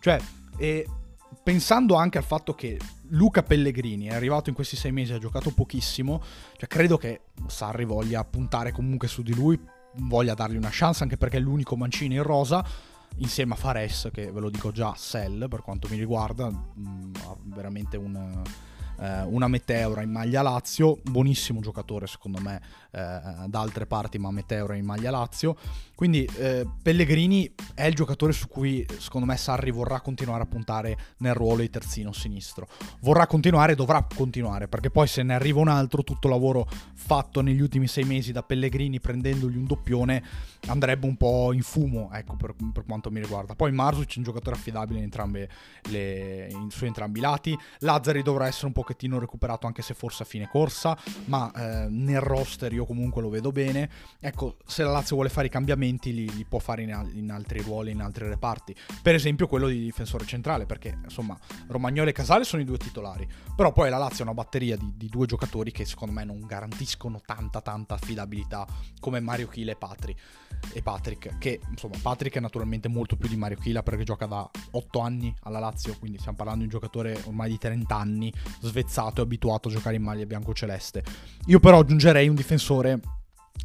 Cioè, 0.00 0.20
e 0.58 0.86
pensando 1.42 1.94
anche 1.94 2.18
al 2.18 2.24
fatto 2.24 2.52
che 2.52 2.78
Luca 3.12 3.42
Pellegrini 3.42 4.08
è 4.08 4.14
arrivato 4.14 4.50
in 4.50 4.54
questi 4.54 4.76
sei 4.76 4.92
mesi, 4.92 5.14
ha 5.14 5.18
giocato 5.18 5.50
pochissimo, 5.52 6.22
cioè 6.58 6.68
credo 6.68 6.98
che 6.98 7.22
Sarri 7.46 7.86
voglia 7.86 8.22
puntare 8.22 8.70
comunque 8.70 9.08
su 9.08 9.22
di 9.22 9.34
lui, 9.34 9.58
voglia 10.00 10.34
dargli 10.34 10.56
una 10.56 10.68
chance, 10.70 11.02
anche 11.02 11.16
perché 11.16 11.38
è 11.38 11.40
l'unico 11.40 11.74
mancino 11.74 12.12
in 12.12 12.22
rosa 12.22 12.62
insieme 13.18 13.54
a 13.54 13.56
Fares, 13.56 14.10
che 14.12 14.30
ve 14.30 14.40
lo 14.40 14.50
dico 14.50 14.70
già, 14.72 14.94
Sell 14.96 15.48
per 15.48 15.62
quanto 15.62 15.88
mi 15.90 15.96
riguarda, 15.98 16.50
mh, 16.50 16.88
mm, 16.88 17.12
ha 17.24 17.36
veramente 17.44 17.96
un, 17.96 18.42
eh, 18.98 19.22
una 19.22 19.48
Meteora 19.48 20.02
in 20.02 20.10
maglia 20.10 20.42
Lazio, 20.42 20.98
buonissimo 21.02 21.60
giocatore 21.60 22.06
secondo 22.06 22.40
me 22.40 22.60
eh, 22.90 23.20
da 23.46 23.60
altre 23.60 23.86
parti, 23.86 24.18
ma 24.18 24.30
Meteora 24.30 24.74
in 24.74 24.84
maglia 24.84 25.10
Lazio. 25.10 25.56
Quindi 25.94 26.24
eh, 26.36 26.66
Pellegrini 26.80 27.52
è 27.74 27.84
il 27.84 27.94
giocatore 27.94 28.32
su 28.32 28.46
cui 28.46 28.86
secondo 28.98 29.26
me 29.26 29.36
Sarri 29.36 29.72
vorrà 29.72 30.00
continuare 30.00 30.44
a 30.44 30.46
puntare 30.46 30.96
nel 31.18 31.34
ruolo 31.34 31.60
di 31.60 31.70
terzino 31.70 32.12
sinistro. 32.12 32.68
Vorrà 33.00 33.26
continuare, 33.26 33.74
dovrà 33.74 34.06
continuare, 34.14 34.68
perché 34.68 34.90
poi 34.90 35.08
se 35.08 35.22
ne 35.22 35.34
arriva 35.34 35.58
un 35.58 35.68
altro, 35.68 36.04
tutto 36.04 36.28
il 36.28 36.34
lavoro 36.34 36.68
fatto 36.94 37.40
negli 37.40 37.60
ultimi 37.60 37.88
sei 37.88 38.04
mesi 38.04 38.30
da 38.32 38.42
Pellegrini 38.42 39.00
prendendogli 39.00 39.56
un 39.56 39.66
doppione 39.66 40.22
andrebbe 40.66 41.06
un 41.06 41.16
po' 41.16 41.52
in 41.52 41.62
fumo, 41.62 42.10
ecco, 42.12 42.36
per, 42.36 42.54
per 42.72 42.84
quanto 42.84 43.10
mi 43.10 43.20
riguarda. 43.20 43.54
Poi 43.54 43.72
Marzuc 43.72 44.14
è 44.14 44.18
un 44.18 44.24
giocatore 44.24 44.56
affidabile 44.56 44.98
in 44.98 45.04
entrambe 45.04 45.48
le, 45.90 46.48
in, 46.50 46.70
su 46.70 46.84
entrambi 46.84 47.18
i 47.18 47.22
lati. 47.22 47.58
Lazzari 47.80 48.22
dovrà 48.22 48.46
essere 48.46 48.66
un 48.66 48.72
pochettino 48.88 49.18
recuperato 49.18 49.66
anche 49.66 49.82
se 49.82 49.92
forse 49.92 50.22
a 50.22 50.26
fine 50.26 50.48
corsa, 50.48 50.96
ma 51.26 51.52
eh, 51.52 51.88
nel 51.90 52.20
roster 52.20 52.72
io 52.72 52.86
comunque 52.86 53.20
lo 53.20 53.28
vedo 53.28 53.52
bene. 53.52 53.90
Ecco, 54.18 54.56
se 54.64 54.82
la 54.82 54.90
Lazio 54.90 55.16
vuole 55.16 55.28
fare 55.28 55.48
i 55.48 55.50
cambiamenti 55.50 56.14
li, 56.14 56.34
li 56.34 56.44
può 56.44 56.58
fare 56.58 56.82
in, 56.82 57.10
in, 57.14 57.30
altri 57.30 57.60
ruoli, 57.60 57.90
in 57.90 58.00
altri 58.00 58.26
reparti. 58.26 58.74
Per 59.02 59.14
esempio 59.14 59.46
quello 59.46 59.68
di 59.68 59.78
difensore 59.78 60.24
centrale, 60.24 60.64
perché 60.64 60.98
insomma 61.04 61.38
Romagnolo 61.66 62.08
e 62.08 62.12
Casale 62.12 62.44
sono 62.44 62.62
i 62.62 62.64
due 62.64 62.78
titolari, 62.78 63.28
però 63.54 63.72
poi 63.72 63.90
la 63.90 63.98
Lazio 63.98 64.24
ha 64.24 64.28
una 64.28 64.34
batteria 64.34 64.76
di, 64.76 64.94
di 64.96 65.08
due 65.08 65.26
giocatori 65.26 65.70
che 65.70 65.84
secondo 65.84 66.14
me 66.14 66.24
non 66.24 66.40
garantiscono 66.46 67.20
tanta 67.24 67.60
tanta 67.60 67.94
affidabilità 67.94 68.66
come 69.00 69.20
Mario 69.20 69.48
Chile 69.48 69.72
e 69.72 69.76
Patri 69.76 70.16
e 70.72 70.82
Patrick, 70.82 71.38
che 71.38 71.60
insomma 71.70 71.96
Patrick 72.00 72.36
è 72.36 72.40
naturalmente 72.40 72.88
molto 72.88 73.16
più 73.16 73.28
di 73.28 73.36
Mario 73.36 73.56
Chila 73.58 73.82
perché 73.82 74.04
gioca 74.04 74.26
da 74.26 74.48
8 74.72 75.00
anni 75.00 75.34
alla 75.42 75.58
Lazio, 75.58 75.96
quindi 75.98 76.18
stiamo 76.18 76.36
parlando 76.36 76.60
di 76.60 76.66
un 76.66 76.70
giocatore 76.70 77.20
ormai 77.24 77.50
di 77.50 77.58
30 77.58 77.96
anni, 77.96 78.32
svezzato 78.60 79.20
e 79.20 79.24
abituato 79.24 79.68
a 79.68 79.70
giocare 79.72 79.96
in 79.96 80.02
maglia 80.02 80.26
bianco-celeste. 80.26 81.02
Io 81.46 81.60
però 81.60 81.80
aggiungerei 81.80 82.28
un 82.28 82.34
difensore 82.34 83.00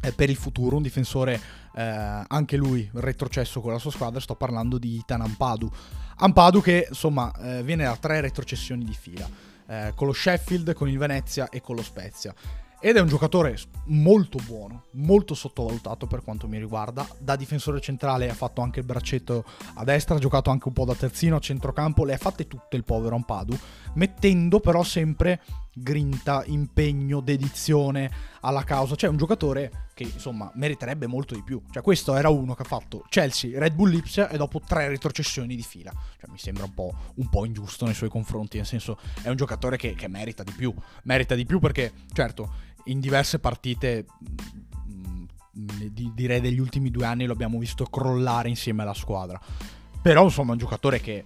eh, 0.02 0.12
per 0.12 0.30
il 0.30 0.36
futuro, 0.36 0.76
un 0.76 0.82
difensore 0.82 1.40
eh, 1.74 2.24
anche 2.26 2.56
lui 2.56 2.88
retrocesso 2.94 3.60
con 3.60 3.72
la 3.72 3.78
sua 3.78 3.90
squadra, 3.90 4.20
sto 4.20 4.34
parlando 4.34 4.78
di 4.78 4.96
Itan 4.96 5.20
Ampadu. 5.20 5.70
Ampadu 6.16 6.60
che 6.60 6.86
insomma 6.88 7.32
eh, 7.38 7.62
viene 7.62 7.84
da 7.84 7.96
tre 7.96 8.20
retrocessioni 8.20 8.84
di 8.84 8.94
fila, 8.94 9.28
eh, 9.66 9.92
con 9.94 10.06
lo 10.06 10.12
Sheffield, 10.12 10.72
con 10.74 10.88
il 10.88 10.98
Venezia 10.98 11.48
e 11.48 11.60
con 11.60 11.76
lo 11.76 11.82
Spezia. 11.82 12.34
Ed 12.86 12.98
è 12.98 13.00
un 13.00 13.08
giocatore 13.08 13.56
molto 13.86 14.38
buono, 14.44 14.88
molto 14.90 15.32
sottovalutato 15.32 16.06
per 16.06 16.22
quanto 16.22 16.46
mi 16.46 16.58
riguarda. 16.58 17.08
Da 17.18 17.34
difensore 17.34 17.80
centrale 17.80 18.28
ha 18.28 18.34
fatto 18.34 18.60
anche 18.60 18.80
il 18.80 18.84
braccetto 18.84 19.42
a 19.76 19.84
destra, 19.84 20.16
ha 20.16 20.18
giocato 20.18 20.50
anche 20.50 20.68
un 20.68 20.74
po' 20.74 20.84
da 20.84 20.94
terzino 20.94 21.36
a 21.36 21.40
centrocampo, 21.40 22.04
le 22.04 22.12
ha 22.12 22.18
fatte 22.18 22.46
tutte 22.46 22.76
il 22.76 22.84
povero 22.84 23.14
Ampadu, 23.14 23.58
mettendo 23.94 24.60
però 24.60 24.82
sempre 24.82 25.40
grinta, 25.72 26.44
impegno, 26.44 27.20
dedizione 27.20 28.10
alla 28.42 28.64
causa. 28.64 28.96
Cioè 28.96 29.08
un 29.08 29.16
giocatore 29.16 29.86
che 29.94 30.02
insomma 30.02 30.50
meriterebbe 30.54 31.06
molto 31.06 31.34
di 31.34 31.42
più. 31.42 31.62
Cioè 31.70 31.82
questo 31.82 32.14
era 32.14 32.28
uno 32.28 32.54
che 32.54 32.64
ha 32.64 32.66
fatto 32.66 33.06
Chelsea, 33.08 33.58
Red 33.58 33.72
Bull 33.72 33.88
Lipsia 33.88 34.28
e 34.28 34.36
dopo 34.36 34.60
tre 34.60 34.88
retrocessioni 34.88 35.56
di 35.56 35.62
fila. 35.62 35.90
Cioè 36.20 36.30
mi 36.30 36.38
sembra 36.38 36.64
un 36.64 36.74
po', 36.74 36.94
un 37.14 37.30
po 37.30 37.46
ingiusto 37.46 37.86
nei 37.86 37.94
suoi 37.94 38.10
confronti, 38.10 38.58
nel 38.58 38.66
senso 38.66 38.98
è 39.22 39.30
un 39.30 39.36
giocatore 39.36 39.78
che, 39.78 39.94
che 39.94 40.06
merita 40.06 40.42
di 40.42 40.52
più. 40.52 40.74
Merita 41.04 41.34
di 41.34 41.46
più 41.46 41.60
perché 41.60 41.92
certo 42.12 42.72
in 42.84 43.00
diverse 43.00 43.38
partite 43.38 44.06
mm, 44.92 45.24
direi 46.14 46.40
degli 46.40 46.58
ultimi 46.58 46.90
due 46.90 47.06
anni 47.06 47.26
lo 47.26 47.32
abbiamo 47.32 47.58
visto 47.58 47.84
crollare 47.84 48.48
insieme 48.48 48.82
alla 48.82 48.94
squadra. 48.94 49.40
Però 50.02 50.22
insomma 50.24 50.50
è 50.50 50.52
un 50.52 50.58
giocatore 50.58 51.00
che 51.00 51.24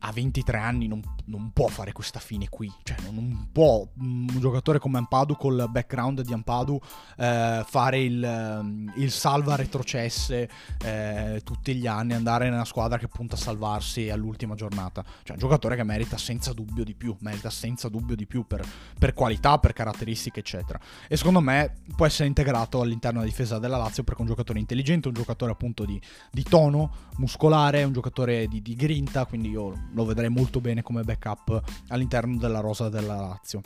a 0.00 0.12
23 0.12 0.58
anni 0.58 0.86
non, 0.86 1.02
non, 1.26 1.50
può 1.52 1.68
fare 1.68 1.92
questa 1.92 2.20
fine 2.20 2.48
qui. 2.48 2.72
Cioè, 2.82 2.96
non, 3.10 3.48
può 3.52 3.86
un 3.98 4.26
giocatore 4.38 4.78
come 4.78 4.98
Ampadu, 4.98 5.36
col 5.36 5.66
background 5.70 6.22
di 6.22 6.32
Ampadu, 6.32 6.80
eh, 7.16 7.64
fare 7.66 8.00
il, 8.00 8.22
ehm, 8.22 8.92
il, 8.96 9.10
salva 9.10 9.56
retrocesse 9.56 10.48
eh, 10.84 11.40
tutti 11.44 11.74
gli 11.74 11.86
anni, 11.86 12.14
andare 12.14 12.48
nella 12.48 12.64
squadra 12.64 12.98
che 12.98 13.08
punta 13.08 13.34
a 13.34 13.38
salvarsi 13.38 14.08
all'ultima 14.08 14.54
giornata. 14.54 15.04
Cioè, 15.22 15.32
un 15.32 15.38
giocatore 15.38 15.76
che 15.76 15.84
merita 15.84 16.16
senza 16.16 16.52
dubbio 16.52 16.84
di 16.84 16.94
più, 16.94 17.14
merita 17.20 17.50
senza 17.50 17.88
dubbio 17.88 18.16
di 18.16 18.26
più 18.26 18.46
per, 18.46 18.66
per 18.98 19.12
qualità, 19.12 19.58
per 19.58 19.72
caratteristiche, 19.72 20.40
eccetera. 20.40 20.80
E 21.08 21.16
secondo 21.16 21.40
me 21.40 21.82
può 21.94 22.06
essere 22.06 22.28
integrato 22.28 22.80
all'interno 22.80 23.20
della 23.20 23.30
difesa 23.30 23.58
della 23.58 23.76
Lazio 23.76 24.02
perché 24.02 24.20
è 24.20 24.22
un 24.22 24.28
giocatore 24.28 24.58
intelligente, 24.58 25.08
un 25.08 25.14
giocatore 25.14 25.52
appunto 25.52 25.84
di, 25.84 26.00
di 26.30 26.42
tono 26.42 27.08
muscolare, 27.18 27.82
un 27.82 27.92
giocatore 27.92 28.46
di, 28.48 28.62
di 28.62 28.74
grinta, 28.74 29.26
quindi 29.26 29.50
io 29.50 29.88
lo 29.92 30.04
vedrei 30.04 30.28
molto 30.28 30.60
bene 30.60 30.82
come 30.82 31.02
backup 31.02 31.62
all'interno 31.88 32.36
della 32.36 32.60
rosa 32.60 32.88
della 32.88 33.16
Lazio. 33.16 33.62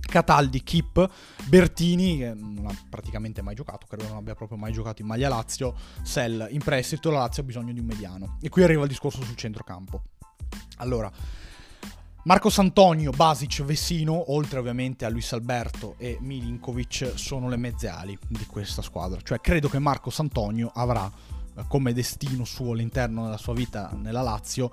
Cataldi, 0.00 0.62
Kip, 0.62 1.08
Bertini, 1.46 2.18
che 2.18 2.32
non 2.34 2.66
ha 2.66 2.74
praticamente 2.88 3.42
mai 3.42 3.54
giocato, 3.54 3.86
credo 3.86 4.08
non 4.08 4.16
abbia 4.16 4.34
proprio 4.34 4.58
mai 4.58 4.72
giocato 4.72 5.02
in 5.02 5.08
maglia 5.08 5.28
Lazio, 5.28 5.74
Sell 6.02 6.48
in 6.50 6.60
prestito, 6.62 7.10
la 7.10 7.20
Lazio 7.20 7.42
ha 7.42 7.46
bisogno 7.46 7.72
di 7.72 7.80
un 7.80 7.86
mediano. 7.86 8.38
E 8.40 8.48
qui 8.48 8.62
arriva 8.62 8.82
il 8.82 8.88
discorso 8.88 9.22
sul 9.22 9.36
centrocampo. 9.36 10.02
Allora, 10.78 11.10
Marco 12.24 12.50
Santonio, 12.50 13.12
Basic, 13.12 13.62
Vessino, 13.62 14.32
oltre 14.32 14.58
ovviamente 14.58 15.04
a 15.04 15.08
Luis 15.08 15.32
Alberto 15.32 15.94
e 15.96 16.18
Milinkovic, 16.20 17.12
sono 17.14 17.48
le 17.48 17.56
mezze 17.56 17.88
ali 17.88 18.18
di 18.28 18.44
questa 18.46 18.82
squadra. 18.82 19.20
Cioè, 19.22 19.40
credo 19.40 19.68
che 19.68 19.78
Marco 19.78 20.10
Santonio 20.10 20.70
avrà 20.74 21.10
eh, 21.56 21.64
come 21.66 21.92
destino 21.92 22.44
suo 22.44 22.72
all'interno 22.72 23.24
della 23.24 23.38
sua 23.38 23.54
vita 23.54 23.90
nella 23.94 24.22
Lazio 24.22 24.70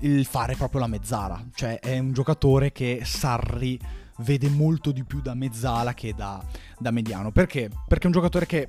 il 0.00 0.24
fare 0.24 0.54
proprio 0.54 0.80
la 0.80 0.86
mezzala. 0.86 1.44
Cioè 1.54 1.78
è 1.80 1.98
un 1.98 2.12
giocatore 2.12 2.72
che 2.72 3.02
Sarri 3.04 3.78
vede 4.18 4.48
molto 4.48 4.92
di 4.92 5.04
più 5.04 5.20
da 5.20 5.34
mezzala 5.34 5.94
che 5.94 6.14
da, 6.14 6.42
da 6.78 6.90
mediano. 6.90 7.32
Perché? 7.32 7.70
Perché 7.86 8.04
è 8.04 8.06
un 8.06 8.12
giocatore 8.12 8.46
che 8.46 8.68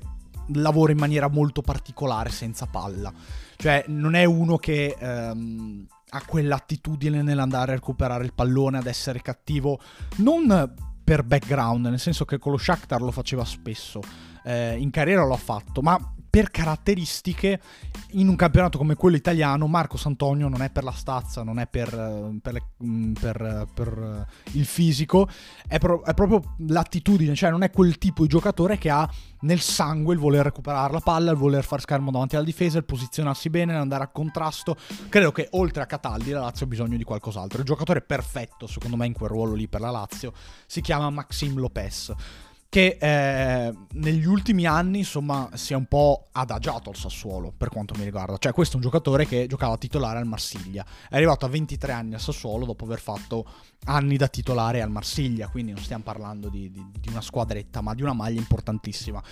lavora 0.54 0.92
in 0.92 0.98
maniera 0.98 1.28
molto 1.28 1.62
particolare 1.62 2.30
senza 2.30 2.66
palla. 2.66 3.12
Cioè 3.56 3.84
non 3.88 4.14
è 4.14 4.24
uno 4.24 4.56
che... 4.56 4.96
Um, 5.00 5.86
ha 6.10 6.22
quell'attitudine 6.24 7.22
nell'andare 7.22 7.72
a 7.72 7.74
recuperare 7.74 8.24
il 8.24 8.32
pallone, 8.32 8.78
ad 8.78 8.86
essere 8.86 9.20
cattivo, 9.20 9.78
non 10.16 10.74
per 11.04 11.22
background, 11.22 11.86
nel 11.86 11.98
senso 11.98 12.24
che 12.24 12.38
con 12.38 12.52
lo 12.52 12.58
Shakhtar 12.58 13.00
lo 13.00 13.10
faceva 13.10 13.44
spesso, 13.44 14.00
eh, 14.44 14.76
in 14.78 14.90
carriera 14.90 15.24
lo 15.24 15.34
ha 15.34 15.38
fatto, 15.38 15.82
ma 15.82 15.98
per 16.30 16.50
caratteristiche 16.50 17.60
in 18.12 18.28
un 18.28 18.36
campionato 18.36 18.78
come 18.78 18.94
quello 18.94 19.16
italiano 19.16 19.66
Marco 19.66 19.96
Santonio 19.96 20.48
non 20.48 20.62
è 20.62 20.70
per 20.70 20.84
la 20.84 20.92
stazza, 20.92 21.42
non 21.42 21.58
è 21.58 21.66
per, 21.66 21.92
eh, 21.92 22.38
per, 22.40 22.52
le, 22.52 22.62
mm, 22.84 23.12
per, 23.14 23.66
per 23.72 24.26
eh, 24.28 24.50
il 24.52 24.64
fisico, 24.64 25.28
è, 25.66 25.78
pro, 25.78 26.04
è, 26.04 26.14
proprio 26.14 26.54
l'attitudine, 26.58 27.34
cioè 27.34 27.50
non 27.50 27.62
è 27.62 27.70
quel 27.70 27.98
tipo 27.98 28.22
di 28.22 28.28
giocatore 28.28 28.78
che 28.78 28.90
ha 28.90 29.08
nel 29.40 29.60
sangue 29.60 30.14
il 30.14 30.20
voler 30.20 30.44
recuperare 30.44 30.92
la 30.92 31.00
palla, 31.00 31.30
il 31.30 31.36
voler 31.36 31.64
far 31.64 31.80
schermo 31.80 32.10
davanti 32.10 32.36
alla 32.36 32.44
difesa, 32.44 32.78
il 32.78 32.84
posizionarsi 32.84 33.50
bene, 33.50 33.74
andare 33.74 34.04
a 34.04 34.08
contrasto. 34.08 34.76
Credo 35.08 35.32
che 35.32 35.48
oltre 35.52 35.82
a 35.82 35.86
Cataldi 35.86 36.30
la 36.30 36.40
Lazio 36.40 36.66
ha 36.66 36.68
bisogno 36.68 36.96
di 36.96 37.04
qualcos'altro. 37.04 37.58
Il 37.58 37.64
giocatore 37.64 38.00
perfetto 38.00 38.66
secondo 38.66 38.96
me 38.96 39.06
in 39.06 39.12
quel 39.12 39.30
ruolo 39.30 39.54
lì 39.54 39.68
per 39.68 39.80
la 39.80 39.90
Lazio 39.90 40.32
si 40.66 40.80
chiama 40.80 41.10
Maxim 41.10 41.58
Lopez 41.58 42.14
che 42.70 42.98
eh, 43.00 43.74
negli 43.92 44.26
ultimi 44.26 44.66
anni 44.66 44.98
insomma 44.98 45.48
si 45.54 45.72
è 45.72 45.76
un 45.76 45.86
po' 45.86 46.26
adagiato 46.32 46.90
al 46.90 46.96
Sassuolo 46.96 47.50
per 47.56 47.70
quanto 47.70 47.94
mi 47.96 48.04
riguarda. 48.04 48.36
Cioè 48.36 48.52
questo 48.52 48.74
è 48.74 48.76
un 48.76 48.82
giocatore 48.82 49.26
che 49.26 49.46
giocava 49.46 49.78
titolare 49.78 50.18
al 50.18 50.26
Marsiglia. 50.26 50.84
È 51.08 51.16
arrivato 51.16 51.46
a 51.46 51.48
23 51.48 51.92
anni 51.92 52.14
al 52.14 52.20
Sassuolo 52.20 52.66
dopo 52.66 52.84
aver 52.84 53.00
fatto 53.00 53.46
anni 53.84 54.18
da 54.18 54.28
titolare 54.28 54.82
al 54.82 54.90
Marsiglia 54.90 55.48
quindi 55.48 55.72
non 55.72 55.82
stiamo 55.82 56.02
parlando 56.02 56.48
di, 56.50 56.70
di, 56.70 56.84
di 57.00 57.08
una 57.08 57.22
squadretta 57.22 57.80
ma 57.80 57.94
di 57.94 58.02
una 58.02 58.12
maglia 58.12 58.38
importantissima. 58.38 59.22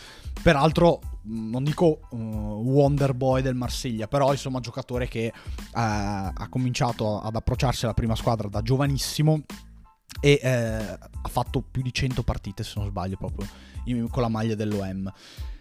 Peraltro 0.42 1.00
non 1.24 1.62
dico 1.62 2.00
uh, 2.08 2.16
Wonder 2.16 3.12
Boy 3.12 3.42
del 3.42 3.54
Marsiglia 3.54 4.08
però 4.08 4.32
insomma 4.32 4.60
giocatore 4.60 5.08
che 5.08 5.30
uh, 5.34 5.70
ha 5.72 6.46
cominciato 6.48 7.20
ad 7.20 7.36
approcciarsi 7.36 7.84
alla 7.84 7.94
prima 7.94 8.14
squadra 8.14 8.48
da 8.48 8.62
giovanissimo 8.62 9.42
e 10.26 10.40
eh, 10.42 10.50
ha 10.50 11.28
fatto 11.28 11.62
più 11.62 11.82
di 11.82 11.92
100 11.92 12.24
partite 12.24 12.64
se 12.64 12.72
non 12.78 12.88
sbaglio 12.88 13.16
proprio 13.16 13.46
con 14.10 14.22
la 14.22 14.28
maglia 14.28 14.56
dell'OM. 14.56 15.12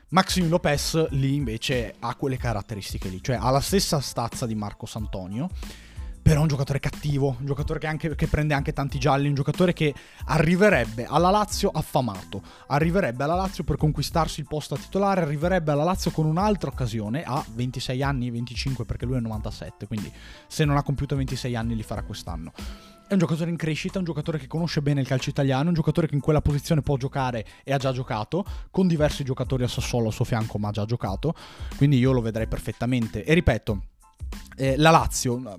Maxim 0.10 0.50
Lopez 0.50 1.10
lì 1.10 1.36
invece 1.36 1.94
ha 2.00 2.16
quelle 2.16 2.38
caratteristiche 2.38 3.08
lì, 3.10 3.22
cioè 3.22 3.36
ha 3.40 3.52
la 3.52 3.60
stessa 3.60 4.00
stazza 4.00 4.48
di 4.48 4.56
Marco 4.56 4.88
Santonio, 4.88 5.50
però 6.20 6.40
è 6.40 6.42
un 6.42 6.48
giocatore 6.48 6.80
cattivo, 6.80 7.36
un 7.40 7.46
giocatore 7.46 7.78
che, 7.78 7.86
anche, 7.86 8.16
che, 8.16 8.26
prende 8.26 8.56
anche 8.56 8.74
tanti 8.74 8.98
gialli, 8.98 9.28
un 9.28 9.36
giocatore 9.36 9.74
che 9.74 9.94
arriverebbe 10.26 11.06
alla 11.06 11.30
Lazio 11.30 11.70
affamato, 11.70 12.42
arriverebbe 12.66 13.24
alla 13.24 13.36
Lazio 13.36 13.64
per 13.64 13.78
conquistarsi 13.78 14.40
il 14.40 14.48
posto 14.48 14.74
a 14.74 14.78
titolare, 14.80 15.22
arriverebbe 15.22 15.74
alla 15.74 15.84
Lazio 15.84 16.10
con 16.10 16.26
un'altra 16.26 16.72
occasione, 16.72 17.22
a 17.22 17.46
26 17.54 18.02
anni, 18.02 18.32
25 18.32 18.84
perché 18.84 19.06
lui 19.06 19.18
è 19.18 19.20
97, 19.20 19.86
quindi 19.86 20.12
se 20.48 20.66
non 20.66 20.76
ha 20.76 20.82
compiuto 20.82 21.16
26 21.16 21.56
anni 21.56 21.76
li 21.76 21.84
farà 21.84 22.02
quest'anno. 22.02 22.52
È 23.08 23.14
un 23.14 23.20
giocatore 23.20 23.52
in 23.52 23.56
crescita, 23.56 24.00
un 24.00 24.04
giocatore 24.04 24.40
che 24.40 24.48
conosce 24.48 24.82
bene 24.82 25.00
il 25.00 25.06
calcio 25.06 25.30
italiano, 25.30 25.68
un 25.68 25.76
giocatore 25.76 26.08
che 26.08 26.16
in 26.16 26.22
quella 26.22 26.42
posizione 26.42 26.82
può 26.82 26.98
giocare 26.98 27.46
e 27.64 27.72
ha 27.72 27.78
già 27.78 27.92
giocato, 27.92 28.44
con 28.72 28.88
diversi 28.88 29.24
giocatori 29.24 29.64
a 29.64 29.68
Sassuolo 29.68 30.08
al 30.08 30.14
suo 30.14 30.26
fianco, 30.26 30.58
ma 30.58 30.70
ha 30.70 30.72
già 30.72 30.86
giocato, 30.86 31.36
quindi 31.78 32.00
io 32.00 32.12
lo 32.12 32.22
vedrei 32.22 32.48
perfettamente. 32.48 33.24
E 33.24 33.36
ripeto, 33.36 33.82
eh, 34.58 34.76
la 34.78 34.90
Lazio 34.90 35.38
mm, 35.38 35.54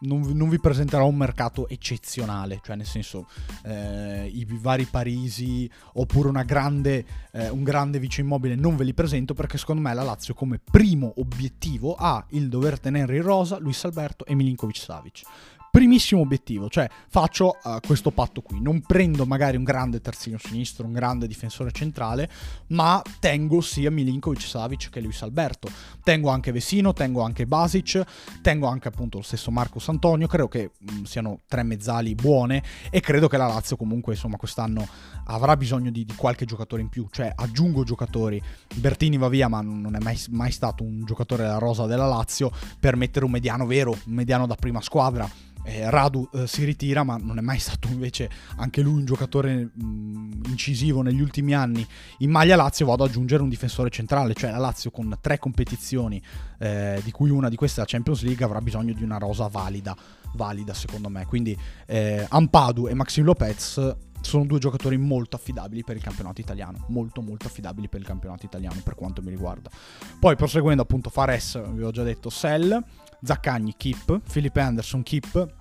non, 0.00 0.20
non, 0.34 0.48
vi 0.50 0.58
presenterà 0.60 1.02
un 1.04 1.16
mercato 1.16 1.68
eccezionale, 1.68 2.60
cioè 2.62 2.76
nel 2.76 2.86
senso 2.86 3.26
eh, 3.64 4.26
i 4.26 4.46
vari 4.48 4.84
Parisi 4.84 5.70
oppure 5.94 6.44
grande, 6.44 7.04
eh, 7.32 7.48
un 7.48 7.62
grande 7.62 7.98
vice 7.98 8.20
immobile 8.20 8.56
non 8.56 8.76
ve 8.76 8.84
li 8.84 8.92
presento 8.92 9.32
perché 9.32 9.56
secondo 9.56 9.80
me 9.80 9.94
la 9.94 10.02
Lazio 10.02 10.34
come 10.34 10.58
primo 10.58 11.14
obiettivo 11.16 11.94
ha 11.94 12.24
il 12.30 12.48
dover 12.48 12.78
tenere 12.78 13.16
in 13.16 13.22
rosa 13.22 13.58
Luis 13.58 13.84
Alberto 13.84 14.26
e 14.26 14.34
Milinkovic 14.34 14.76
Savic 14.76 15.22
primissimo 15.70 16.20
obiettivo, 16.20 16.68
cioè 16.68 16.88
faccio 17.08 17.56
uh, 17.62 17.78
questo 17.86 18.10
patto 18.10 18.40
qui, 18.40 18.60
non 18.60 18.80
prendo 18.80 19.24
magari 19.26 19.56
un 19.56 19.64
grande 19.64 20.00
terzino 20.00 20.38
sinistro, 20.38 20.86
un 20.86 20.92
grande 20.92 21.26
difensore 21.26 21.70
centrale, 21.72 22.28
ma 22.68 23.02
tengo 23.18 23.60
sia 23.60 23.90
Milinkovic 23.90 24.42
Savic 24.42 24.90
che 24.90 25.00
Luis 25.00 25.22
Alberto, 25.22 25.68
tengo 26.02 26.30
anche 26.30 26.52
Vesino, 26.52 26.92
tengo 26.92 27.22
anche 27.22 27.46
Basic, 27.46 28.02
tengo 28.42 28.66
anche 28.66 28.88
appunto 28.88 29.18
lo 29.18 29.22
stesso 29.22 29.50
Marcos 29.50 29.88
Antonio, 29.88 30.26
credo 30.26 30.48
che 30.48 30.70
mh, 30.76 30.92
mm, 30.92 31.02
siano 31.04 31.40
tre 31.46 31.62
mezzali 31.62 32.14
buone 32.14 32.62
e 32.90 33.00
credo 33.00 33.28
che 33.28 33.36
la 33.36 33.46
Lazio 33.46 33.76
comunque 33.76 34.14
insomma 34.14 34.36
quest'anno 34.36 34.86
avrà 35.26 35.56
bisogno 35.56 35.90
di, 35.90 36.04
di 36.04 36.14
qualche 36.14 36.44
giocatore 36.44 36.82
in 36.82 36.88
più, 36.88 37.06
cioè 37.10 37.32
aggiungo 37.34 37.84
giocatori, 37.84 38.42
Bertini 38.74 39.16
va 39.16 39.28
via 39.28 39.48
ma 39.48 39.60
non 39.60 39.94
è 39.94 40.00
mai, 40.00 40.18
mai 40.30 40.50
stato 40.50 40.82
un 40.82 41.04
giocatore 41.04 41.44
della 41.44 41.58
rosa 41.58 41.86
della 41.86 42.06
Lazio. 42.06 42.50
Per 42.78 42.96
mettere 42.96 43.24
un 43.24 43.30
mediano 43.30 43.66
vero, 43.66 43.90
un 43.90 44.12
mediano 44.12 44.46
da 44.46 44.54
prima 44.54 44.80
squadra, 44.80 45.28
eh, 45.64 45.88
Radu 45.90 46.28
eh, 46.32 46.46
si 46.46 46.64
ritira, 46.64 47.02
ma 47.02 47.16
non 47.16 47.38
è 47.38 47.40
mai 47.40 47.58
stato 47.58 47.88
invece 47.88 48.30
anche 48.56 48.80
lui 48.80 48.94
un 48.94 49.04
giocatore 49.04 49.70
mh, 49.72 49.84
mm, 49.84 50.32
incisivo 50.48 51.02
negli 51.02 51.20
ultimi 51.20 51.54
anni. 51.54 51.86
In 52.18 52.30
maglia 52.30 52.56
Lazio 52.56 52.86
vado 52.86 53.04
ad 53.04 53.10
aggiungere 53.10 53.42
un 53.42 53.48
difensore 53.48 53.90
centrale, 53.90 54.34
cioè 54.34 54.50
la 54.50 54.58
Lazio 54.58 54.90
con 54.90 55.16
tre 55.20 55.38
competizioni, 55.38 56.22
eh, 56.58 57.00
di 57.02 57.10
cui 57.10 57.30
una 57.30 57.48
di 57.48 57.56
queste 57.56 57.80
è 57.80 57.84
la 57.84 57.90
Champions 57.90 58.22
League, 58.22 58.44
avrà 58.44 58.60
bisogno 58.60 58.92
di 58.92 59.02
una 59.02 59.18
rosa 59.18 59.46
valida, 59.48 59.96
valida 60.34 60.74
secondo 60.74 61.08
me. 61.08 61.26
Quindi 61.26 61.56
eh, 61.86 62.26
Ampadu 62.28 62.88
e 62.88 62.94
Maxim 62.94 63.24
Lopez 63.24 63.96
sono 64.20 64.44
due 64.44 64.58
giocatori 64.58 64.96
molto 64.96 65.36
affidabili 65.36 65.82
per 65.82 65.96
il 65.96 66.02
campionato 66.02 66.40
italiano, 66.40 66.84
molto 66.88 67.22
molto 67.22 67.46
affidabili 67.46 67.88
per 67.88 68.00
il 68.00 68.06
campionato 68.06 68.44
italiano 68.46 68.80
per 68.84 68.94
quanto 68.94 69.22
mi 69.22 69.30
riguarda. 69.30 69.70
Poi 70.18 70.36
proseguendo 70.36 70.82
appunto 70.82 71.10
Fares, 71.10 71.60
vi 71.72 71.82
ho 71.82 71.90
già 71.90 72.02
detto 72.02 72.30
Sell, 72.30 72.82
Zaccagni, 73.22 73.74
Kip, 73.76 74.20
Felipe 74.24 74.60
Anderson, 74.60 75.02
Kip, 75.02 75.54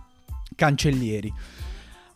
Cancellieri. 0.56 1.34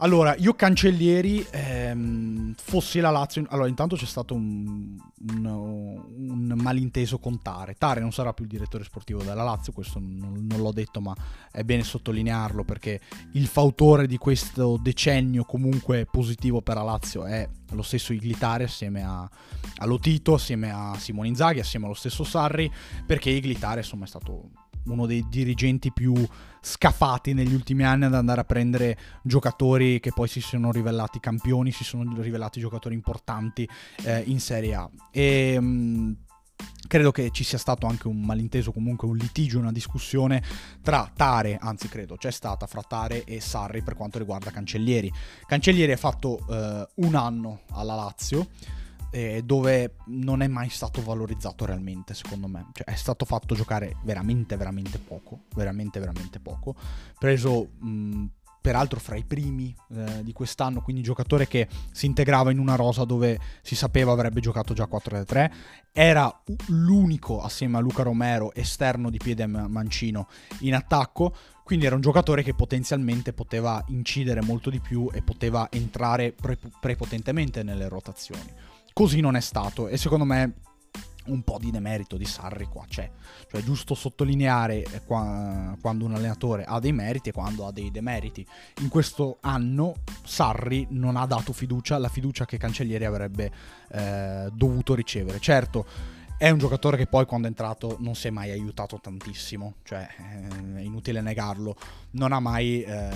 Allora, 0.04 0.36
io 0.36 0.54
Cancellieri, 0.54 1.46
ehm, 1.50 2.56
fossi 2.58 3.00
la 3.00 3.10
Lazio... 3.10 3.46
Allora, 3.48 3.70
intanto 3.70 3.96
c'è 3.96 4.06
stato 4.06 4.34
un, 4.34 4.98
un, 5.30 5.46
un, 5.46 6.54
malinteso 6.58 7.20
con 7.20 7.42
Tare. 7.42 7.76
Tare 7.78 8.02
non 8.02 8.12
sarà 8.12 8.34
più 8.34 8.44
il 8.44 8.50
direttore 8.50 8.84
sportivo 8.84 9.24
della 9.24 9.44
Lazio, 9.44 9.72
questo 9.72 10.00
non, 10.00 10.46
non, 10.46 10.60
l'ho 10.60 10.74
detto, 10.74 11.00
ma 11.00 11.16
è 11.50 11.64
bene 11.64 11.84
sottolinearlo 11.84 12.66
perché 12.66 13.00
il 13.34 13.48
fautore 13.48 14.06
di 14.06 14.18
questo 14.18 14.78
decennio 14.78 15.46
comunque 15.46 16.06
positivo 16.06 16.62
per 16.62 16.76
la 16.76 16.84
Lazio 16.84 17.24
è 17.24 17.48
lo 17.72 17.82
stesso 17.82 18.12
Iglitare 18.12 18.66
assieme 18.66 19.04
a, 19.04 19.22
a 19.22 19.86
Lotito, 19.86 20.34
assieme 20.34 20.70
a 20.70 20.96
Simone 20.98 21.30
Inzaghi, 21.30 21.62
assieme 21.62 21.86
allo 21.86 21.96
stesso 21.96 22.26
Sarri, 22.26 22.70
perché 23.06 23.30
Iglitare 23.30 23.80
insomma 23.80 24.04
è 24.04 24.10
stato 24.10 24.50
uno 24.86 25.06
dei 25.06 25.26
dirigenti 25.30 25.92
più 25.92 26.14
scafati 26.62 27.34
negli 27.34 27.54
ultimi 27.54 27.84
anni 27.84 28.06
ad 28.06 28.14
andare 28.14 28.42
a 28.42 28.46
prendere 28.46 28.98
giocatori 29.24 30.00
che 30.00 30.12
poi 30.12 30.28
si 30.28 30.40
sono 30.40 30.72
rivelati 30.72 31.20
campioni, 31.20 31.72
si 31.72 31.84
sono 31.84 32.22
rivelati 32.22 32.60
giocatori 32.60 32.96
importanti 32.96 33.68
eh, 34.04 34.24
in 34.26 34.40
Serie 34.40 34.76
A. 34.76 34.90
E 35.12 35.60
mh, 35.60 35.66
mm, 35.66 36.12
credo 36.88 37.12
che 37.12 37.32
ci 37.32 37.44
sia 37.44 37.58
stato 37.58 37.86
anche 37.86 38.08
un 38.08 38.22
malinteso, 38.22 38.72
comunque 38.72 39.08
un 39.08 39.18
litigio, 39.18 39.60
una 39.60 39.72
discussione 39.72 40.42
tra 40.82 41.12
Tare, 41.14 41.58
anzi 41.60 41.90
credo 41.90 42.16
c'è 42.16 42.32
stata 42.32 42.66
fra 42.66 42.82
Tare 42.82 43.24
e 43.24 43.40
Sarri 43.42 43.82
per 43.82 43.96
quanto 43.96 44.20
riguarda 44.20 44.52
Cancellieri. 44.52 45.12
Cancellieri 45.46 45.92
ha 45.92 45.98
fatto 45.98 46.40
eh, 46.50 46.88
un 46.96 47.16
anno 47.16 47.62
alla 47.72 47.96
Lazio 47.96 48.48
eh, 49.14 49.44
dove 49.46 49.98
non 50.08 50.42
è 50.42 50.48
mai 50.48 50.70
stato 50.70 51.04
valorizzato 51.04 51.66
realmente, 51.66 52.16
secondo 52.16 52.48
me. 52.48 52.70
Cioè, 52.74 52.86
è 52.86 52.96
stato 52.96 53.26
fatto 53.26 53.54
giocare 53.54 53.98
veramente, 54.04 54.58
veramente 54.58 54.98
poco. 54.98 55.44
Veramente, 55.54 56.00
veramente 56.00 56.40
poco. 56.40 56.76
Preso. 57.20 57.70
Mh, 57.80 58.26
peraltro 58.64 58.98
fra 59.02 59.18
i 59.18 59.26
primi 59.26 59.76
eh, 59.92 60.24
di 60.24 60.32
quest'anno, 60.32 60.82
quindi 60.82 61.02
giocatore 61.02 61.50
che 61.50 61.68
si 61.92 62.06
integrava 62.06 62.50
in 62.50 62.60
una 62.60 62.76
rosa 62.76 63.04
dove 63.04 63.38
si 63.62 63.76
sapeva 63.76 64.14
avrebbe 64.14 64.40
giocato 64.40 64.74
già 64.74 64.88
4-3, 64.90 65.52
era 65.92 66.34
l'unico 66.68 67.42
assieme 67.42 67.76
a 67.76 67.82
Luca 67.82 68.04
Romero 68.04 68.54
esterno 68.54 69.10
di 69.10 69.18
piede 69.18 69.46
mancino 69.48 70.30
in 70.60 70.76
attacco, 70.76 71.36
quindi 71.66 71.88
era 71.88 71.96
un 71.96 72.02
giocatore 72.02 72.42
che 72.42 72.54
potenzialmente 72.54 73.34
poteva 73.34 73.84
incidere 73.88 74.42
molto 74.42 74.70
di 74.70 74.80
più 74.80 75.10
e 75.12 75.22
poteva 75.22 75.68
entrare 75.70 76.32
pre- 76.32 76.58
prepotentemente 76.80 77.64
nelle 77.64 77.90
rotazioni. 77.90 78.72
Così 78.94 79.20
non 79.20 79.36
è 79.36 79.42
stato 79.42 79.88
e 79.88 79.98
secondo 79.98 80.24
me 80.24 80.54
un 81.26 81.42
po' 81.44 81.58
di 81.58 81.72
demerito 81.72 82.18
di 82.18 82.26
Sarri 82.26 82.66
qua 82.66 82.86
c'è. 82.88 83.10
Cioè 83.50 83.62
è 83.62 83.64
giusto 83.64 83.96
sottolineare 83.96 84.84
eh, 84.84 85.02
qua, 85.06 85.76
quando 85.82 86.06
un 86.06 86.16
allenatore 86.16 86.64
ha 86.66 86.80
dei 86.80 86.92
meriti 86.92 87.30
e 87.30 87.32
quando 87.32 87.66
ha 87.66 87.72
dei 87.72 87.92
demeriti. 87.92 88.46
In 88.82 88.90
questo 88.90 89.38
anno 89.42 89.96
Sarri 90.24 90.88
non 90.92 91.16
ha 91.16 91.26
dato 91.26 91.54
fiducia, 91.54 91.98
la 91.98 92.10
fiducia 92.10 92.46
che 92.46 92.58
Cancellieri 92.58 93.06
avrebbe 93.06 93.52
eh, 93.92 94.50
dovuto 94.54 94.96
ricevere. 94.96 95.40
Certo, 95.40 95.86
è 96.38 96.50
un 96.50 96.58
giocatore 96.58 96.98
che 96.98 97.08
poi 97.08 97.26
quando 97.26 97.48
è 97.48 97.50
entrato 97.50 97.96
non 98.00 98.16
si 98.16 98.28
è 98.28 98.30
mai 98.30 98.52
aiutato 98.52 99.00
tantissimo, 99.00 99.76
cioè 99.84 100.08
eh, 100.18 100.76
è 100.76 100.82
inutile 100.82 101.22
negarlo, 101.22 101.76
non 102.12 102.34
ha 102.34 102.40
mai 102.40 102.82
eh, 102.84 103.10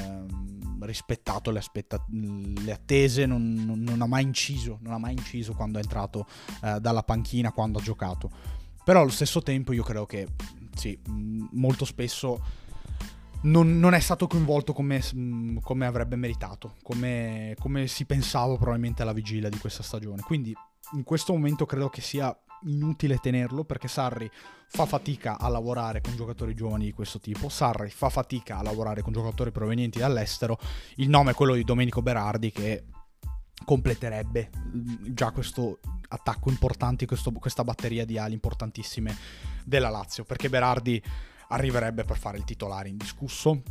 rispettato 0.81 1.51
le, 1.51 1.59
aspetta- 1.59 2.03
le 2.09 2.71
attese, 2.71 3.25
non, 3.25 3.53
non, 3.53 3.81
non, 3.81 4.01
ha 4.01 4.07
mai 4.07 4.23
inciso, 4.23 4.77
non 4.81 4.93
ha 4.93 4.97
mai 4.97 5.13
inciso 5.13 5.53
quando 5.53 5.79
è 5.79 5.81
entrato 5.81 6.25
eh, 6.63 6.79
dalla 6.79 7.03
panchina, 7.03 7.51
quando 7.51 7.79
ha 7.79 7.81
giocato. 7.81 8.29
Però 8.83 9.01
allo 9.01 9.09
stesso 9.09 9.41
tempo 9.41 9.73
io 9.73 9.83
credo 9.83 10.05
che 10.05 10.27
sì, 10.75 10.97
molto 11.05 11.83
spesso 11.83 12.41
non, 13.41 13.79
non, 13.79 13.93
è 13.93 13.99
stato 13.99 14.27
coinvolto 14.27 14.73
come, 14.73 15.01
come 15.61 15.85
avrebbe 15.85 16.15
meritato, 16.15 16.75
come, 16.83 17.55
come, 17.59 17.87
si 17.87 18.05
pensava 18.05 18.55
probabilmente 18.55 19.01
alla 19.01 19.13
vigilia 19.13 19.49
di 19.49 19.57
questa 19.57 19.83
stagione. 19.83 20.21
Quindi 20.21 20.55
in 20.93 21.03
questo 21.03 21.33
momento 21.33 21.65
credo 21.65 21.89
che 21.89 22.01
sia 22.01 22.35
inutile 22.63 23.17
tenerlo 23.17 23.63
perché 23.63 23.87
Sarri 23.87 24.29
fa 24.69 24.85
fatica 24.85 25.39
a 25.39 25.47
lavorare 25.47 26.01
con 26.01 26.15
giocatori 26.15 26.53
giovani 26.53 26.85
di 26.85 26.91
questo 26.93 27.19
tipo, 27.19 27.49
Sarri 27.49 27.89
fa 27.89 28.09
fatica 28.09 28.57
a 28.57 28.63
lavorare 28.63 29.01
con 29.01 29.13
giocatori 29.13 29.51
provenienti 29.51 29.99
dall'estero, 29.99 30.57
il 30.95 31.09
nome 31.09 31.31
è 31.31 31.33
quello 31.33 31.53
di 31.53 31.63
Domenico 31.63 32.01
Berardi 32.01 32.51
che 32.51 32.85
completerebbe 33.63 34.49
mm, 34.55 34.95
già 35.13 35.31
questo 35.31 35.79
attacco 36.09 36.49
importante, 36.49 37.05
questo, 37.05 37.31
questa 37.31 37.63
batteria 37.63 38.05
di 38.05 38.17
ali 38.17 38.33
importantissime 38.33 39.15
della 39.63 39.89
Lazio, 39.89 40.23
perché 40.23 40.49
Berardi 40.49 41.01
arriverebbe 41.49 42.03
per 42.03 42.17
fare 42.17 42.37
il 42.37 42.43
titolare 42.43 42.89
indiscusso, 42.89 43.61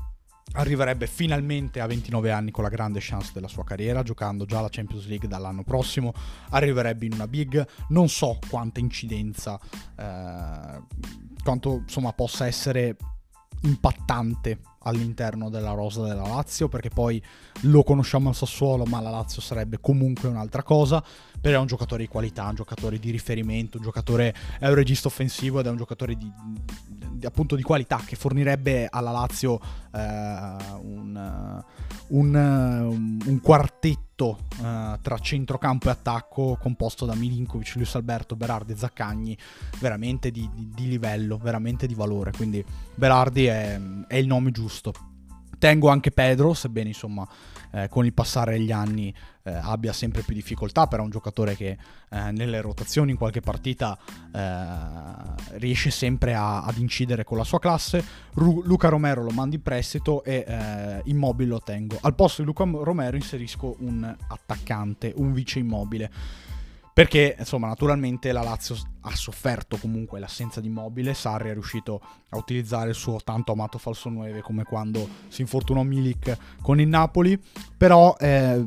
arriverebbe 0.52 1.06
finalmente 1.06 1.80
a 1.80 1.86
29 1.86 2.30
anni 2.30 2.50
con 2.50 2.64
la 2.64 2.70
grande 2.70 2.98
chance 3.02 3.30
della 3.32 3.48
sua 3.48 3.64
carriera, 3.64 4.02
giocando 4.02 4.46
già 4.46 4.60
la 4.60 4.68
Champions 4.70 5.06
League 5.06 5.28
dall'anno 5.28 5.64
prossimo, 5.64 6.12
arriverebbe 6.50 7.06
in 7.06 7.12
una 7.12 7.28
big, 7.28 7.66
non 7.88 8.08
so 8.08 8.38
quanta 8.48 8.80
incidenza, 8.80 9.58
eh, 9.96 10.82
quanto 11.42 11.82
insomma 11.84 12.12
possa 12.12 12.46
essere 12.46 12.96
impattante 13.62 14.60
all'interno 14.86 15.50
della 15.50 15.72
rosa 15.72 16.02
della 16.02 16.26
Lazio, 16.26 16.68
perché 16.68 16.90
poi 16.90 17.22
lo 17.62 17.82
conosciamo 17.82 18.28
al 18.28 18.34
Sassuolo, 18.34 18.84
ma 18.84 19.00
la 19.00 19.10
Lazio 19.10 19.42
sarebbe 19.42 19.78
comunque 19.80 20.28
un'altra 20.28 20.62
cosa, 20.62 21.02
però 21.40 21.58
è 21.58 21.60
un 21.60 21.66
giocatore 21.66 22.04
di 22.04 22.08
qualità, 22.08 22.46
un 22.46 22.54
giocatore 22.54 22.98
di 22.98 23.10
riferimento, 23.10 23.78
un 23.78 23.82
giocatore 23.82 24.34
è 24.58 24.68
un 24.68 24.74
regista 24.74 25.08
offensivo 25.08 25.58
ed 25.60 25.66
è 25.66 25.70
un 25.70 25.76
giocatore 25.76 26.14
di, 26.14 26.30
appunto 27.26 27.56
di 27.56 27.62
qualità 27.62 28.00
che 28.04 28.16
fornirebbe 28.16 28.88
alla 28.90 29.10
Lazio 29.10 29.60
eh, 29.92 29.98
un, 30.80 31.64
un, 32.08 33.18
un, 33.24 33.40
quartetto 33.40 34.38
eh, 34.62 34.98
tra 35.00 35.18
centrocampo 35.18 35.88
e 35.88 35.90
attacco 35.90 36.56
composto 36.60 37.04
da 37.04 37.14
Milinkovic, 37.14 37.74
Luis 37.76 37.94
Alberto, 37.94 38.36
Berardi 38.36 38.72
e 38.72 38.76
Zaccagni, 38.76 39.36
veramente 39.78 40.30
di, 40.30 40.48
di, 40.54 40.88
livello, 40.88 41.36
veramente 41.36 41.86
di 41.86 41.94
valore, 41.94 42.32
quindi 42.32 42.64
Berardi 42.94 43.46
è, 43.46 43.80
è 44.06 44.16
il 44.16 44.26
nome 44.26 44.50
giusto. 44.50 44.92
Tengo 45.58 45.88
anche 45.88 46.10
Pedro, 46.10 46.52
sebbene 46.54 46.88
insomma 46.88 47.26
eh, 47.72 47.88
con 47.88 48.04
il 48.04 48.12
passare 48.12 48.52
degli 48.52 48.72
anni 48.72 49.14
eh, 49.42 49.52
abbia 49.52 49.92
sempre 49.92 50.22
più 50.22 50.34
difficoltà, 50.34 50.86
però 50.86 51.02
è 51.02 51.04
un 51.04 51.10
giocatore 51.10 51.54
che 51.56 51.76
eh, 52.10 52.30
nelle 52.32 52.60
rotazioni 52.60 53.12
in 53.12 53.16
qualche 53.16 53.40
partita 53.40 53.98
eh, 54.32 55.58
riesce 55.58 55.90
sempre 55.90 56.34
a, 56.34 56.62
ad 56.62 56.78
incidere 56.78 57.24
con 57.24 57.36
la 57.36 57.44
sua 57.44 57.58
classe. 57.58 58.04
Ru- 58.34 58.62
Luca 58.64 58.88
Romero 58.88 59.22
lo 59.22 59.30
mando 59.30 59.54
in 59.54 59.62
prestito 59.62 60.24
e 60.24 60.44
eh, 60.46 61.02
Immobile 61.04 61.50
lo 61.50 61.60
tengo. 61.60 61.98
Al 62.00 62.14
posto 62.14 62.42
di 62.42 62.48
Luca 62.48 62.64
Romero 62.64 63.16
inserisco 63.16 63.76
un 63.80 64.14
attaccante, 64.28 65.12
un 65.16 65.32
vice 65.32 65.58
immobile 65.58 66.10
perché 66.96 67.36
insomma 67.38 67.66
naturalmente 67.66 68.32
la 68.32 68.40
Lazio 68.40 68.74
ha 69.02 69.14
sofferto 69.14 69.76
comunque 69.76 70.18
l'assenza 70.18 70.62
di 70.62 70.70
Mobile, 70.70 71.12
Sarri 71.12 71.50
è 71.50 71.52
riuscito 71.52 72.00
a 72.30 72.38
utilizzare 72.38 72.88
il 72.88 72.94
suo 72.94 73.20
tanto 73.22 73.52
amato 73.52 73.76
falso 73.76 74.08
9 74.08 74.40
come 74.40 74.64
quando 74.64 75.06
si 75.28 75.42
infortunò 75.42 75.82
Milik 75.82 76.34
con 76.62 76.80
il 76.80 76.88
Napoli, 76.88 77.38
però 77.76 78.16
eh, 78.18 78.64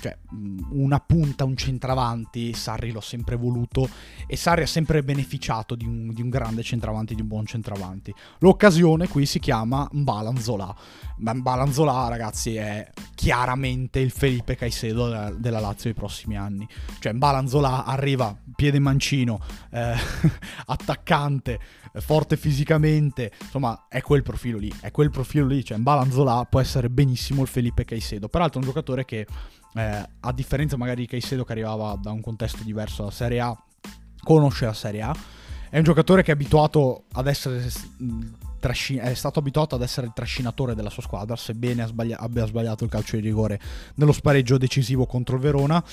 cioè, 0.00 0.16
mm, 0.34 0.58
una 0.70 0.98
punta, 1.00 1.44
un 1.44 1.56
centravanti, 1.56 2.52
Sarri 2.54 2.90
l'ho 2.90 3.00
sempre 3.00 3.36
voluto 3.36 3.88
e 4.26 4.36
Sarri 4.36 4.62
ha 4.62 4.66
sempre 4.66 5.02
beneficiato 5.02 5.74
di 5.74 5.84
un, 5.84 6.12
di 6.12 6.22
un 6.22 6.28
grande 6.28 6.62
centravanti, 6.62 7.14
di 7.14 7.20
un 7.20 7.28
buon 7.28 7.46
centravanti. 7.46 8.14
L'occasione 8.38 9.08
qui 9.08 9.26
si 9.26 9.38
chiama 9.38 9.88
Mbalanzola. 9.92 10.74
Mbalanzola, 11.18 12.08
ragazzi, 12.08 12.56
è 12.56 12.90
chiaramente 13.14 14.00
il 14.00 14.10
Felipe 14.10 14.56
Caicedo 14.56 15.08
della, 15.08 15.30
della 15.30 15.60
Lazio 15.60 15.84
dei 15.84 15.94
prossimi 15.94 16.36
anni. 16.36 16.66
Cioè, 16.98 17.12
Mbalanzola 17.12 17.84
arriva, 17.84 18.36
piede 18.56 18.78
mancino, 18.78 19.40
eh, 19.70 19.94
attaccante, 20.66 21.60
forte 22.00 22.36
fisicamente, 22.36 23.30
insomma, 23.40 23.86
è 23.88 24.00
quel 24.00 24.22
profilo 24.22 24.58
lì, 24.58 24.72
è 24.80 24.90
quel 24.90 25.10
profilo 25.10 25.46
lì, 25.46 25.64
cioè 25.64 25.78
Mbalanzola 25.78 26.44
può 26.46 26.60
essere 26.60 26.88
benissimo 26.88 27.42
il 27.42 27.48
Felipe 27.48 27.84
Caicedo. 27.84 28.28
Peraltro 28.28 28.60
è 28.60 28.62
un 28.64 28.68
giocatore 28.68 29.04
che 29.04 29.26
eh, 29.74 30.08
a 30.20 30.32
differenza 30.32 30.76
magari 30.76 31.02
di 31.02 31.06
Caicedo 31.06 31.44
che 31.44 31.52
arrivava 31.52 31.98
da 32.00 32.10
un 32.10 32.20
contesto 32.20 32.62
diverso 32.62 33.02
dalla 33.02 33.14
Serie 33.14 33.40
A, 33.40 33.56
conosce 34.22 34.66
la 34.66 34.72
Serie 34.72 35.02
A. 35.02 35.16
È 35.70 35.78
un 35.78 35.84
giocatore 35.84 36.22
che 36.22 36.30
è 36.30 36.34
abituato 36.34 37.04
ad 37.12 37.26
essere 37.26 37.70
è 38.70 39.14
stato 39.14 39.38
abituato 39.38 39.74
ad 39.74 39.82
essere 39.82 40.06
il 40.06 40.12
trascinatore 40.14 40.74
della 40.74 40.90
sua 40.90 41.02
squadra, 41.02 41.36
sebbene 41.36 41.82
abbia 41.82 42.46
sbagliato 42.46 42.84
il 42.84 42.90
calcio 42.90 43.16
di 43.16 43.22
rigore 43.22 43.60
nello 43.96 44.12
spareggio 44.12 44.58
decisivo 44.58 45.06
contro 45.06 45.36
il 45.36 45.42
Verona. 45.42 45.84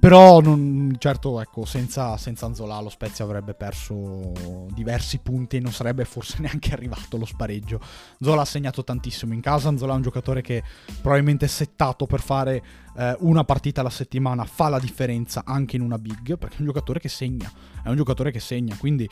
Però, 0.00 0.40
non, 0.40 0.94
certo, 0.98 1.40
ecco, 1.40 1.64
senza, 1.64 2.16
senza 2.16 2.46
Anzola 2.46 2.80
lo 2.80 2.88
Spezia 2.88 3.24
avrebbe 3.24 3.54
perso 3.54 4.32
diversi 4.72 5.18
punti 5.18 5.56
e 5.56 5.60
non 5.60 5.72
sarebbe 5.72 6.04
forse 6.04 6.36
neanche 6.42 6.72
arrivato 6.72 7.16
lo 7.16 7.24
spareggio. 7.24 7.80
Zola 8.20 8.42
ha 8.42 8.44
segnato 8.44 8.84
tantissimo 8.84 9.34
in 9.34 9.40
casa, 9.40 9.68
Anzola 9.68 9.94
è 9.94 9.96
un 9.96 10.02
giocatore 10.02 10.40
che 10.40 10.62
probabilmente 11.00 11.46
è 11.46 11.48
settato 11.48 12.06
per 12.06 12.20
fare 12.20 12.62
eh, 12.96 13.16
una 13.20 13.42
partita 13.42 13.80
alla 13.80 13.90
settimana, 13.90 14.44
fa 14.44 14.68
la 14.68 14.78
differenza 14.78 15.42
anche 15.44 15.74
in 15.74 15.82
una 15.82 15.98
big, 15.98 16.38
perché 16.38 16.56
è 16.56 16.60
un 16.60 16.66
giocatore 16.66 17.00
che 17.00 17.08
segna, 17.08 17.50
è 17.82 17.88
un 17.88 17.96
giocatore 17.96 18.30
che 18.30 18.40
segna, 18.40 18.76
quindi 18.76 19.08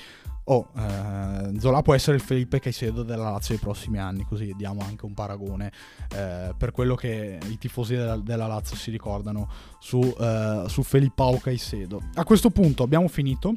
oh, 0.49 0.69
eh, 0.77 1.59
Zola 1.59 1.83
può 1.83 1.95
essere 1.95 2.17
il 2.17 2.23
Felipe 2.23 2.61
Caicedo 2.61 3.03
della 3.03 3.31
Lazio 3.31 3.55
dei 3.55 3.63
prossimi 3.63 3.99
anni, 3.99 4.25
così 4.25 4.53
diamo 4.57 4.81
anche 4.83 5.05
un 5.07 5.15
paragone 5.15 5.73
eh, 6.15 6.55
per 6.57 6.73
quello 6.73 6.95
che 6.95 7.39
i 7.49 7.59
tifosi 7.59 7.95
della, 7.95 8.17
della 8.17 8.47
Lazio 8.47 8.77
si 8.77 8.91
ricordano 8.91 9.49
su, 9.79 10.01
eh, 10.01 10.65
su 10.69 10.83
Felippao 10.83 11.39
Caicedo. 11.39 12.01
A 12.15 12.25
questo 12.25 12.51
punto 12.51 12.83
abbiamo 12.83 13.09
finito. 13.09 13.55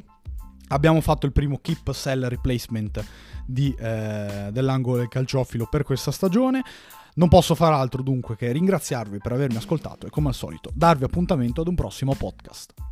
Abbiamo 0.72 1.00
fatto 1.00 1.26
il 1.26 1.32
primo 1.32 1.58
keep 1.60 1.90
sell 1.90 2.28
replacement 2.28 3.04
di, 3.44 3.74
eh, 3.76 4.50
dell'angolo 4.52 4.98
del 4.98 5.08
calciofilo 5.08 5.66
per 5.68 5.82
questa 5.82 6.12
stagione. 6.12 6.62
Non 7.14 7.28
posso 7.28 7.56
far 7.56 7.72
altro 7.72 8.04
dunque 8.04 8.36
che 8.36 8.52
ringraziarvi 8.52 9.18
per 9.18 9.32
avermi 9.32 9.56
ascoltato 9.56 10.06
e 10.06 10.10
come 10.10 10.28
al 10.28 10.34
solito 10.34 10.70
darvi 10.72 11.02
appuntamento 11.02 11.60
ad 11.60 11.66
un 11.66 11.74
prossimo 11.74 12.14
podcast. 12.14 12.89